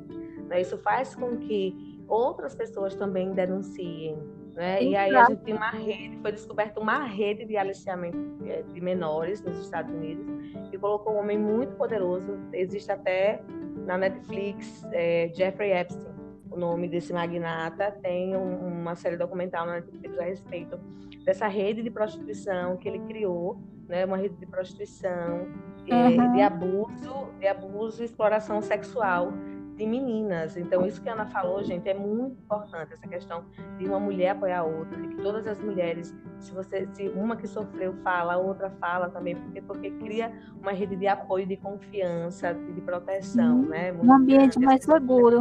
[0.47, 0.61] né?
[0.61, 4.19] isso faz com que outras pessoas também denunciem.
[4.55, 4.83] Né?
[4.83, 8.81] E aí a gente tem uma rede, foi descoberta uma rede de aliciamento é, de
[8.81, 10.27] menores nos Estados Unidos,
[10.71, 13.41] que colocou um homem muito poderoso, existe até
[13.87, 16.11] na Netflix, é, Jeffrey Epstein,
[16.51, 20.79] o nome desse magnata, tem um, uma série documental na Netflix a respeito
[21.25, 23.57] dessa rede de prostituição que ele criou,
[23.89, 25.47] né, uma rede de prostituição,
[25.89, 26.23] uhum.
[26.23, 29.33] é, de abuso, de abuso e exploração sexual
[29.81, 30.59] de meninas.
[30.59, 33.45] Então, isso que a Ana falou, gente, é muito importante, essa questão
[33.79, 37.35] de uma mulher apoiar a outra, de que todas as mulheres, se você, se uma
[37.35, 41.57] que sofreu fala, a outra fala também, porque, porque cria uma rede de apoio, de
[41.57, 43.91] confiança, de, de proteção, né?
[43.91, 45.41] Muito um ambiente mais seguro.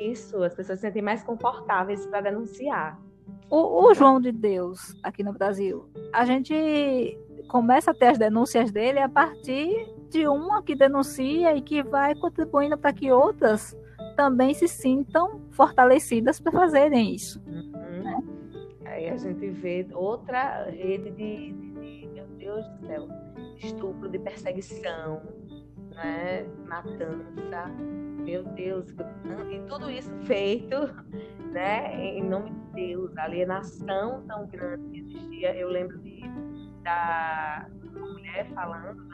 [0.00, 3.00] Isso, as pessoas se sentem mais confortáveis para denunciar.
[3.50, 7.18] O, o João de Deus, aqui no Brasil, a gente
[7.48, 12.14] começa a ter as denúncias dele a partir de uma que denuncia e que vai
[12.14, 13.74] contribuindo para que outras
[14.14, 17.42] também se sintam fortalecidas para fazerem isso.
[17.46, 18.02] Uhum.
[18.02, 18.22] Né?
[18.84, 23.08] Aí a gente vê outra rede de, de, de, meu Deus do céu,
[23.56, 25.22] estupro, de perseguição,
[25.94, 26.44] né?
[26.66, 27.70] matança,
[28.18, 28.94] meu Deus,
[29.50, 30.76] e tudo isso feito
[31.52, 32.18] né?
[32.18, 35.56] em nome de Deus, alienação tão grande que existia.
[35.56, 36.20] Eu lembro de,
[36.82, 37.66] da
[37.98, 39.11] mulher falando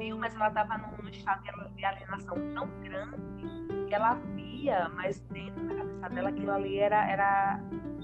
[0.00, 1.42] viu, mas ela estava num, estado
[1.76, 7.10] de alienação tão grande que ela via, mas dentro da cabeça dela aquilo ali era,
[7.10, 7.60] era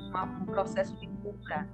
[0.08, 1.66] uma, um processo de cura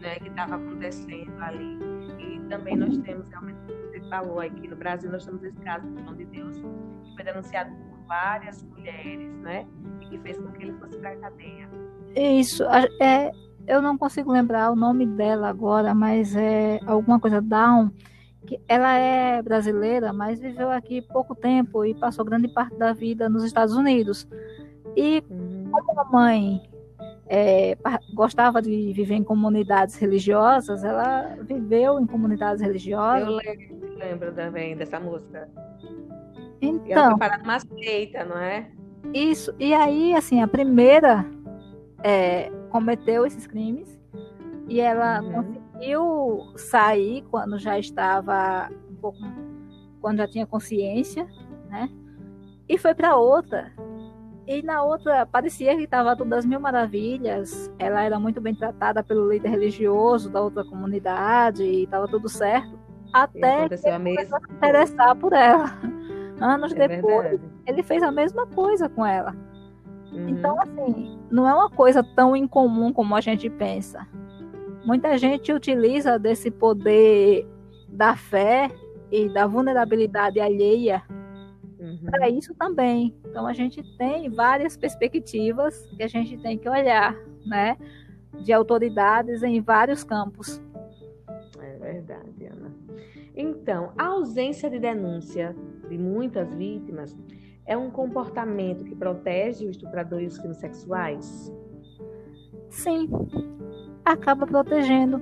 [0.00, 1.78] né, que estava acontecendo ali.
[2.18, 6.02] E também nós temos, realmente, você falou aqui no Brasil, nós temos esse caso do
[6.02, 9.66] João de Deus, que foi denunciado por várias mulheres, né?
[10.00, 11.68] E que fez com que ele fosse para a cadeia.
[12.16, 12.64] Isso,
[13.00, 13.30] é,
[13.66, 17.90] eu não consigo lembrar o nome dela agora, mas é alguma coisa Down
[18.46, 23.28] que ela é brasileira, mas viveu aqui pouco tempo e passou grande parte da vida
[23.28, 24.28] nos Estados Unidos.
[24.96, 25.70] E uhum.
[25.70, 26.62] como a mãe
[27.26, 27.76] é,
[28.14, 33.28] gostava de viver em comunidades religiosas, ela viveu em comunidades religiosas.
[33.28, 35.48] Eu lembro, lembro também dessa música.
[36.60, 36.86] Então.
[36.86, 38.70] E ela foi numa seita, não é?
[39.12, 39.54] Isso.
[39.58, 41.24] E aí, assim, a primeira
[42.02, 43.98] é, cometeu esses crimes
[44.68, 45.32] e ela uhum.
[45.32, 45.63] conseguiu
[46.56, 49.18] sair quando já estava um pouco,
[50.00, 51.26] quando já tinha consciência,
[51.68, 51.90] né?
[52.68, 53.72] E foi para outra.
[54.46, 57.70] E na outra parecia que estava tudo das mil maravilhas.
[57.78, 62.78] Ela era muito bem tratada pelo líder religioso da outra comunidade e estava tudo certo.
[63.12, 65.66] Até que ele começou a se interessar por ela.
[66.40, 67.52] Anos é depois, verdade.
[67.66, 69.34] ele fez a mesma coisa com ela.
[70.12, 70.28] Uhum.
[70.28, 74.06] Então, assim, não é uma coisa tão incomum como a gente pensa.
[74.84, 77.46] Muita gente utiliza desse poder
[77.88, 78.70] da fé
[79.10, 81.02] e da vulnerabilidade alheia
[81.78, 82.10] uhum.
[82.10, 83.14] para isso também.
[83.24, 87.16] Então a gente tem várias perspectivas que a gente tem que olhar,
[87.46, 87.76] né,
[88.42, 90.60] de autoridades em vários campos.
[91.60, 92.72] É verdade, Ana.
[93.36, 95.56] Então, a ausência de denúncia
[95.88, 97.16] de muitas vítimas
[97.66, 101.52] é um comportamento que protege o estuprador e os crimes sexuais?
[102.68, 103.08] Sim,
[104.04, 105.20] acaba protegendo.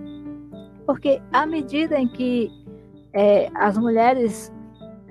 [0.87, 2.51] Porque à medida em que
[3.13, 4.53] é, as mulheres,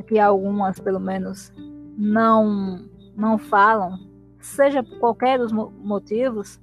[0.07, 1.53] que algumas pelo menos,
[1.97, 2.79] não,
[3.15, 3.97] não falam,
[4.39, 6.59] seja por qualquer dos motivos,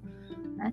[0.57, 0.73] né,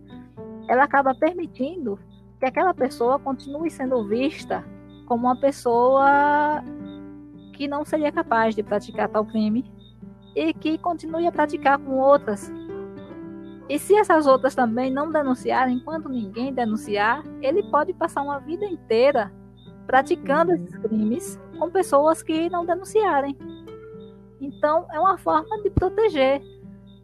[0.68, 2.00] ela acaba permitindo
[2.40, 4.66] que aquela pessoa continue sendo vista
[5.06, 6.64] como uma pessoa
[7.54, 9.64] que não seria capaz de praticar tal crime
[10.36, 12.52] e que continue a praticar com outras
[13.68, 18.66] e se essas outras também não denunciarem, enquanto ninguém denunciar, ele pode passar uma vida
[18.66, 19.32] inteira
[19.88, 20.58] praticando uhum.
[20.58, 23.36] esses crimes com pessoas que não denunciarem.
[24.40, 26.42] Então, é uma forma de proteger.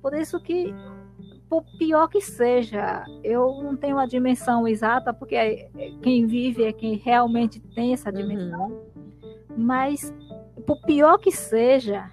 [0.01, 0.73] Por isso que,
[1.49, 6.63] por pior que seja, eu não tenho a dimensão exata, porque é, é, quem vive
[6.63, 8.67] é quem realmente tem essa dimensão.
[8.67, 9.55] Uhum.
[9.57, 10.13] Mas,
[10.67, 12.11] por pior que seja,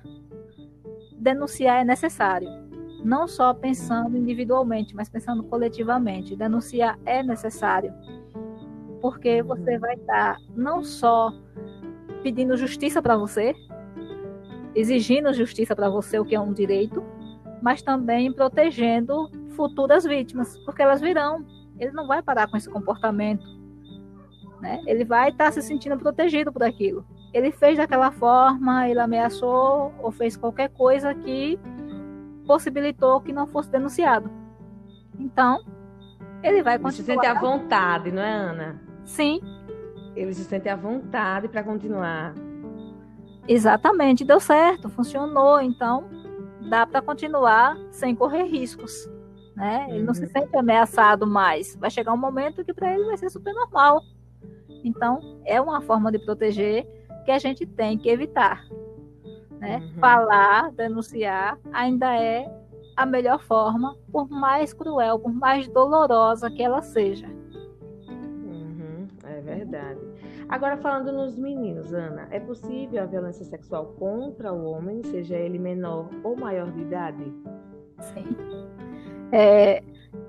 [1.18, 2.67] denunciar é necessário
[3.08, 6.36] não só pensando individualmente, mas pensando coletivamente.
[6.36, 7.90] Denunciar é necessário,
[9.00, 11.32] porque você vai estar não só
[12.22, 13.54] pedindo justiça para você,
[14.74, 17.02] exigindo justiça para você, o que é um direito,
[17.62, 21.46] mas também protegendo futuras vítimas, porque elas virão.
[21.78, 23.46] Ele não vai parar com esse comportamento.
[24.60, 24.82] Né?
[24.86, 27.06] Ele vai estar se sentindo protegido por aquilo.
[27.32, 31.58] ele fez daquela forma, ele ameaçou ou fez qualquer coisa que
[32.48, 34.30] possibilitou que não fosse denunciado.
[35.18, 35.62] Então,
[36.42, 36.88] ele vai continuar.
[36.88, 38.80] Ele se sente à vontade, não é, Ana?
[39.04, 39.40] Sim.
[40.16, 42.34] Ele se sente à vontade para continuar.
[43.46, 46.08] Exatamente, deu certo, funcionou, então
[46.68, 49.08] dá para continuar sem correr riscos.
[49.54, 49.86] Né?
[49.90, 50.30] Ele não se uhum.
[50.30, 51.76] sente ameaçado mais.
[51.76, 54.02] Vai chegar um momento que para ele vai ser super normal.
[54.84, 56.86] Então, é uma forma de proteger
[57.24, 58.64] que a gente tem que evitar.
[59.60, 59.78] Né?
[59.78, 60.00] Uhum.
[60.00, 62.48] Falar, denunciar, ainda é
[62.96, 67.26] a melhor forma, por mais cruel, por mais dolorosa que ela seja.
[68.08, 70.00] Uhum, é verdade.
[70.48, 75.58] Agora, falando nos meninos, Ana, é possível a violência sexual contra o homem, seja ele
[75.58, 77.32] menor ou maior de idade?
[78.00, 78.36] Sim.
[79.30, 79.82] É,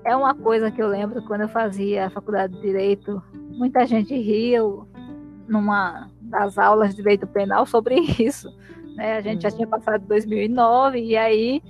[0.04, 4.14] é uma coisa que eu lembro quando eu fazia a faculdade de Direito, muita gente
[4.14, 4.60] ria
[5.48, 8.54] numa das aulas de Direito Penal sobre isso.
[9.00, 9.16] Né?
[9.16, 11.62] A gente já tinha passado 2009 e aí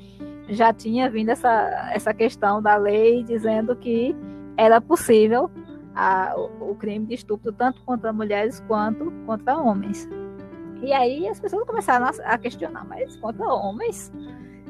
[0.49, 4.16] já tinha vindo essa, essa questão da lei dizendo que
[4.57, 5.49] era possível
[5.95, 10.09] a, o, o crime de estupro tanto contra mulheres quanto contra homens.
[10.83, 14.12] E aí as pessoas começaram a, a questionar, mas contra homens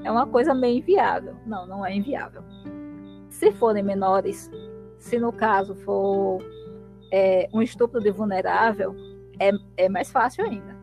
[0.04, 1.34] é uma coisa meio inviável.
[1.46, 2.42] Não, não é inviável.
[3.30, 4.50] Se forem menores,
[4.98, 6.44] se no caso for
[7.10, 8.94] é, um estupro de vulnerável,
[9.38, 10.79] é, é mais fácil ainda.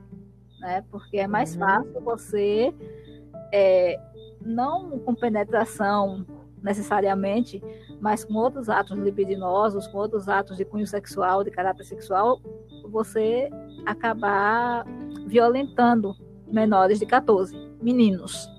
[0.60, 0.84] Né?
[0.92, 1.60] Porque é mais uhum.
[1.60, 2.74] fácil você,
[3.54, 4.00] é,
[4.42, 6.26] não com penetração
[6.64, 7.62] necessariamente,
[8.02, 12.42] mas com outros atos libidinosos, com outros atos de cunho sexual, de caráter sexual,
[12.90, 13.50] você
[13.86, 14.86] acabar
[15.28, 16.16] violentando
[16.48, 18.50] menores de 14, meninos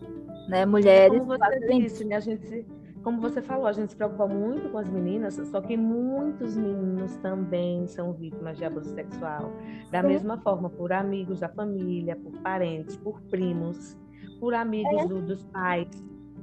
[0.48, 0.64] né?
[0.64, 1.18] Mulheres.
[1.18, 2.16] Como você disse, né?
[2.16, 2.66] A gente,
[3.02, 7.16] como você falou, a gente se preocupa muito com as meninas, só que muitos meninos
[7.16, 9.52] também são vítimas de abuso sexual.
[9.90, 10.08] Da Sim.
[10.08, 13.96] mesma forma, por amigos da família, por parentes, por primos,
[14.40, 15.06] por amigos é.
[15.06, 15.88] do, dos pais,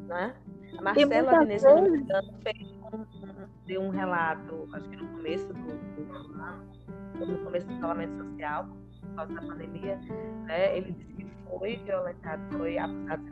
[0.07, 0.33] né?
[0.77, 2.07] A Marcela Inês, vezes...
[2.43, 3.05] fez um,
[3.65, 6.63] deu um relato, acho que no começo do, do ano,
[7.15, 8.67] no começo do isolamento social,
[9.01, 9.99] por causa da pandemia,
[10.43, 10.77] né?
[10.77, 13.23] Ele disse que foi violentado, foi abusado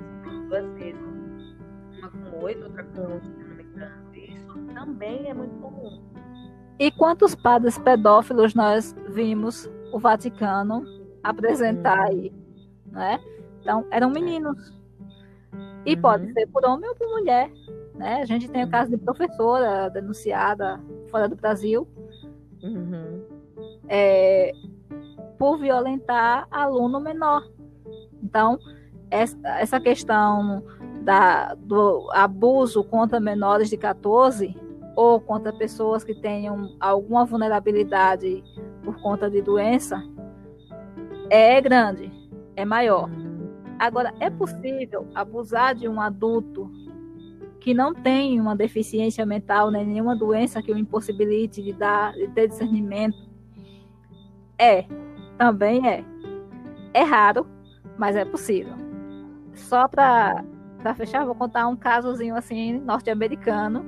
[0.48, 1.13] duas vezes.
[2.04, 4.14] Uma com oito, outra com se não me engano.
[4.14, 6.02] Isso também é muito comum.
[6.78, 10.84] E quantos padres pedófilos nós vimos o Vaticano
[11.24, 12.06] apresentar uhum.
[12.06, 12.34] aí,
[12.92, 13.20] né?
[13.62, 14.14] Então, eram é.
[14.14, 14.74] meninos.
[15.86, 16.02] E uhum.
[16.02, 17.50] pode ser por homem ou por mulher,
[17.96, 18.22] né?
[18.22, 21.88] A gente tem o caso de professora denunciada fora do Brasil.
[22.62, 23.24] Uhum.
[23.88, 24.52] É,
[25.38, 27.48] por violentar aluno menor.
[28.22, 28.58] Então,
[29.12, 30.64] essa questão
[31.04, 34.56] da, do abuso contra menores de 14
[34.96, 38.44] ou contra pessoas que tenham alguma vulnerabilidade
[38.84, 40.04] por conta de doença
[41.30, 42.12] é grande,
[42.56, 43.10] é maior.
[43.80, 46.70] Agora, é possível abusar de um adulto
[47.60, 52.28] que não tem uma deficiência mental, nem nenhuma doença que o impossibilite de dar, de
[52.30, 53.18] ter discernimento?
[54.58, 54.86] É,
[55.38, 56.04] também é.
[56.94, 57.48] É raro,
[57.98, 58.76] mas é possível.
[59.54, 60.44] Só para
[60.96, 63.86] fechar, vou contar um casozinho assim, norte-americano,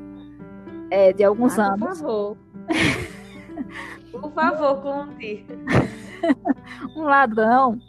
[0.89, 1.79] é, de alguns ah, anos.
[1.79, 2.37] Por favor.
[4.11, 5.45] por favor, conte.
[6.95, 7.79] um ladrão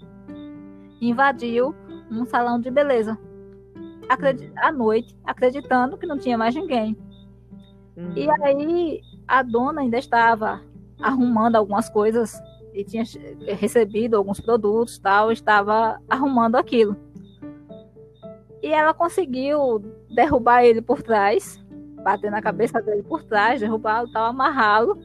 [1.01, 1.75] invadiu
[2.11, 3.19] um salão de beleza
[4.57, 6.97] à noite, acreditando que não tinha mais ninguém.
[7.97, 8.13] Uhum.
[8.15, 10.61] E aí a dona ainda estava
[11.01, 12.41] arrumando algumas coisas
[12.73, 13.05] e tinha
[13.59, 16.97] recebido alguns produtos tal, estava arrumando aquilo.
[18.63, 19.79] E ela conseguiu
[20.15, 21.63] derrubar ele por trás,
[22.03, 24.99] bater na cabeça dele por trás, derrubá-lo, tal, amarrá-lo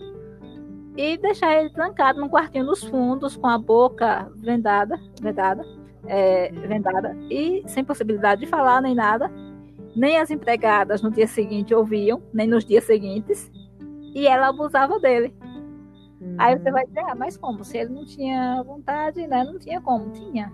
[0.97, 5.65] e deixar ele trancado num quartinho dos fundos com a boca vendada, vendada,
[6.05, 9.31] é, vendada e sem possibilidade de falar nem nada.
[9.95, 13.51] Nem as empregadas no dia seguinte ouviam, nem nos dias seguintes,
[14.13, 15.33] e ela abusava dele.
[16.37, 17.63] Aí você vai dizer, ah, mas como?
[17.65, 19.43] Se ele não tinha vontade, né?
[19.43, 20.51] Não tinha como, tinha.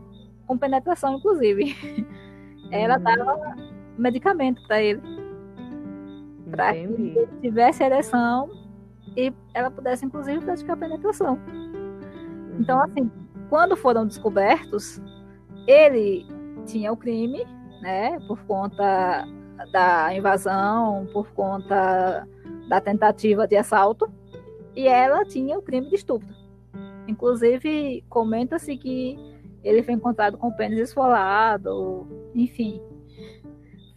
[0.47, 1.75] Com penetração, inclusive.
[2.67, 2.73] Uhum.
[2.73, 3.55] Ela dava
[3.97, 5.01] medicamento para ele.
[6.51, 8.49] Para que ele tivesse ereção
[9.15, 11.39] e ela pudesse, inclusive, praticar penetração.
[11.47, 12.57] Uhum.
[12.59, 13.11] Então, assim,
[13.49, 15.01] quando foram descobertos,
[15.67, 16.25] ele
[16.65, 17.45] tinha o crime,
[17.81, 18.19] né?
[18.27, 19.25] Por conta
[19.71, 22.27] da invasão, por conta
[22.69, 24.09] da tentativa de assalto
[24.75, 26.27] e ela tinha o crime de estupro.
[27.07, 29.17] Inclusive, comenta-se que
[29.63, 32.81] ele foi encontrado com o pênis esfolado, enfim.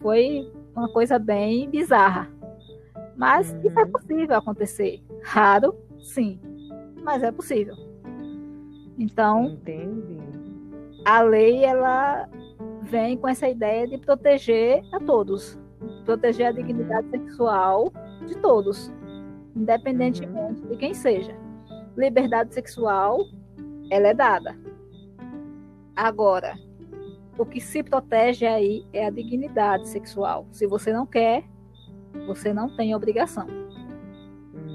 [0.00, 2.30] Foi uma coisa bem bizarra.
[3.16, 3.60] Mas uhum.
[3.64, 5.02] isso é possível acontecer.
[5.22, 6.40] Raro, sim,
[7.02, 7.74] mas é possível.
[8.98, 10.18] Então, Entendi.
[11.04, 12.28] a lei ela
[12.82, 15.58] vem com essa ideia de proteger a todos,
[16.04, 17.10] proteger a dignidade uhum.
[17.10, 17.92] sexual
[18.26, 18.92] de todos,
[19.54, 20.68] independentemente uhum.
[20.68, 21.34] de quem seja.
[21.96, 23.20] Liberdade sexual,
[23.90, 24.56] ela é dada.
[25.94, 26.54] Agora,
[27.38, 30.46] o que se protege aí é a dignidade sexual.
[30.50, 31.44] Se você não quer,
[32.26, 33.46] você não tem obrigação.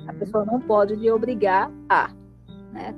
[0.08, 0.20] A uhum.
[0.20, 2.12] pessoa não pode lhe obrigar a.
[2.72, 2.96] Né?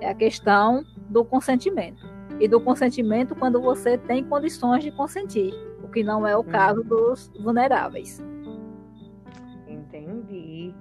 [0.00, 2.06] É a questão do consentimento.
[2.40, 6.82] E do consentimento quando você tem condições de consentir, o que não é o caso
[6.82, 6.88] uhum.
[6.88, 8.22] dos vulneráveis.
[9.66, 10.74] Entendi.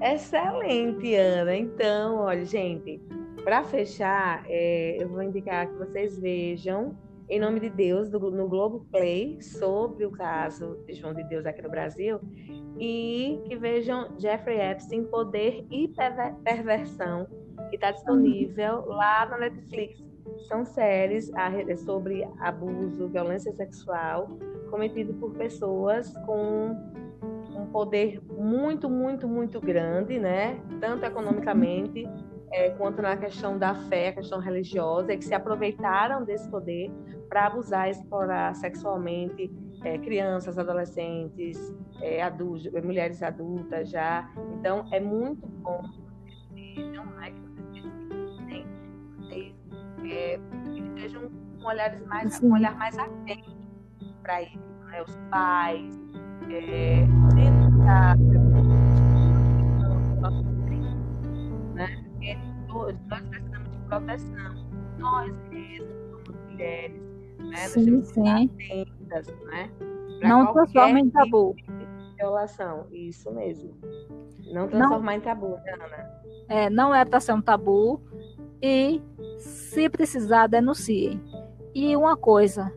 [0.00, 1.56] Excelente, Ana.
[1.56, 3.00] Então, olha, gente,
[3.44, 6.96] para fechar, é, eu vou indicar que vocês vejam
[7.28, 11.46] em nome de Deus, do, no Globo Play, sobre o caso de João de Deus
[11.46, 12.20] aqui no Brasil,
[12.78, 15.90] e que vejam Jeffrey Epstein, Poder e
[16.42, 17.26] Perversão,
[17.70, 20.02] que está disponível lá na Netflix.
[20.48, 21.30] São séries
[21.84, 24.28] sobre abuso, violência sexual
[24.70, 26.76] cometido por pessoas com
[27.56, 30.60] um poder muito, muito, muito grande, né?
[30.80, 32.08] Tanto economicamente
[32.54, 36.90] é, quanto na questão da fé, a questão religiosa, e que se aproveitaram desse poder
[37.28, 39.50] para abusar e explorar sexualmente
[39.82, 44.30] é, crianças, adolescentes, é, adultos, mulheres adultas já.
[44.54, 45.82] Então, é muito bom
[46.92, 47.40] não é que
[49.28, 49.54] vocês
[50.04, 50.38] é,
[50.72, 51.30] que sejam
[51.60, 53.56] com olhares mais, um olhar mais atento
[54.22, 55.02] para isso, né?
[55.02, 56.00] os pais,
[56.50, 58.43] é, dentro
[62.74, 64.54] Porque nós precisamos de proteção,
[64.98, 65.94] nós mesmos,
[66.26, 67.02] como mulheres,
[67.38, 67.56] né?
[67.56, 68.28] Sim, nós sim.
[68.28, 69.70] atentas, né?
[70.20, 71.54] não transforma em tabu.
[72.16, 73.74] Violação, isso mesmo.
[74.52, 76.10] Não transformar não, em tabu, né, Ana?
[76.48, 78.00] É, não é para ser um tabu
[78.62, 79.00] e,
[79.38, 81.20] se precisar, denunciem.
[81.74, 82.72] E uma coisa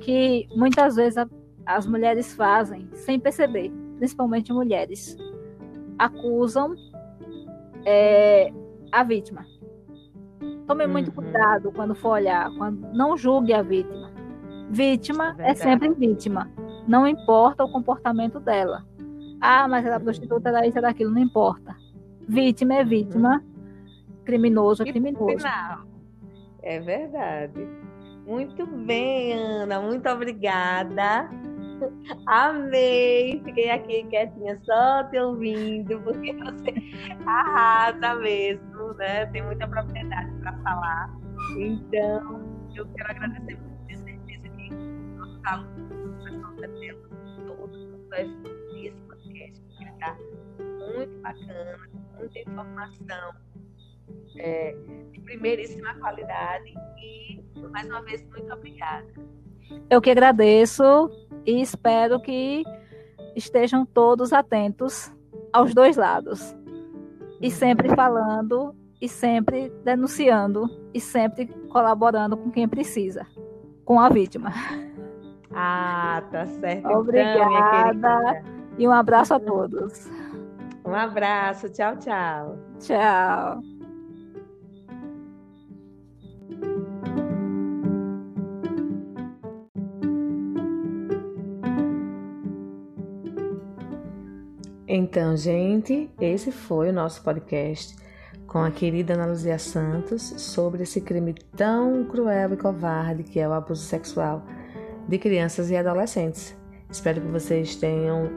[0.00, 1.28] que muitas vezes a,
[1.66, 5.16] as mulheres fazem sem perceber, principalmente mulheres,
[5.98, 6.74] acusam
[7.84, 8.52] é,
[8.94, 9.44] a vítima.
[10.66, 10.92] Tome uhum.
[10.92, 14.12] muito cuidado quando for olhar, quando não julgue a vítima.
[14.70, 16.50] Vítima é, é sempre vítima,
[16.86, 18.84] não importa o comportamento dela.
[19.40, 21.76] Ah, mas ela é prostituta, era isso, era aquilo, não importa.
[22.26, 24.24] Vítima é vítima, uhum.
[24.24, 25.46] criminoso é criminoso.
[26.62, 27.68] É verdade.
[28.26, 31.28] Muito bem, Ana, muito obrigada.
[32.26, 33.40] Amei!
[33.44, 36.74] Fiquei aqui quietinha só te ouvindo, porque você
[37.26, 39.26] arrasa mesmo, né?
[39.26, 41.14] Tem muita propriedade para falar.
[41.58, 42.42] Então,
[42.74, 44.70] eu quero agradecer muito, ter certeza que
[45.16, 47.08] nossos alunos, o pessoal da tela,
[47.46, 47.84] todos
[48.76, 50.16] esse podcast, porque está
[50.96, 51.78] muito bacana,
[52.18, 53.32] muita informação.
[54.36, 54.76] É,
[55.12, 57.40] de primeiríssima qualidade e
[57.70, 59.06] mais uma vez muito obrigada.
[59.88, 61.10] Eu que agradeço
[61.46, 62.64] e espero que
[63.36, 65.12] estejam todos atentos
[65.52, 66.54] aos dois lados.
[67.40, 73.26] E sempre falando, e sempre denunciando, e sempre colaborando com quem precisa,
[73.84, 74.52] com a vítima.
[75.52, 76.88] Ah, tá certo.
[76.88, 77.92] Obrigada.
[77.94, 80.10] Então, e um abraço a todos.
[80.84, 81.68] Um abraço.
[81.70, 82.58] Tchau, tchau.
[82.80, 83.62] Tchau.
[94.86, 97.96] Então, gente, esse foi o nosso podcast
[98.54, 103.48] com a querida Ana Luzia Santos sobre esse crime tão cruel e covarde que é
[103.48, 104.44] o abuso sexual
[105.08, 106.56] de crianças e adolescentes.
[106.88, 108.30] Espero que vocês tenham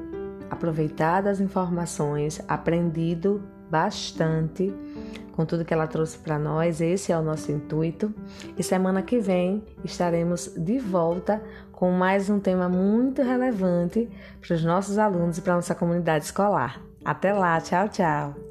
[0.49, 4.73] aproveitado as informações, aprendido bastante
[5.33, 6.81] com tudo que ela trouxe para nós.
[6.81, 8.11] Esse é o nosso intuito.
[8.57, 14.09] E semana que vem estaremos de volta com mais um tema muito relevante
[14.41, 16.81] para os nossos alunos e para a nossa comunidade escolar.
[17.05, 18.46] Até lá, tchau, tchau!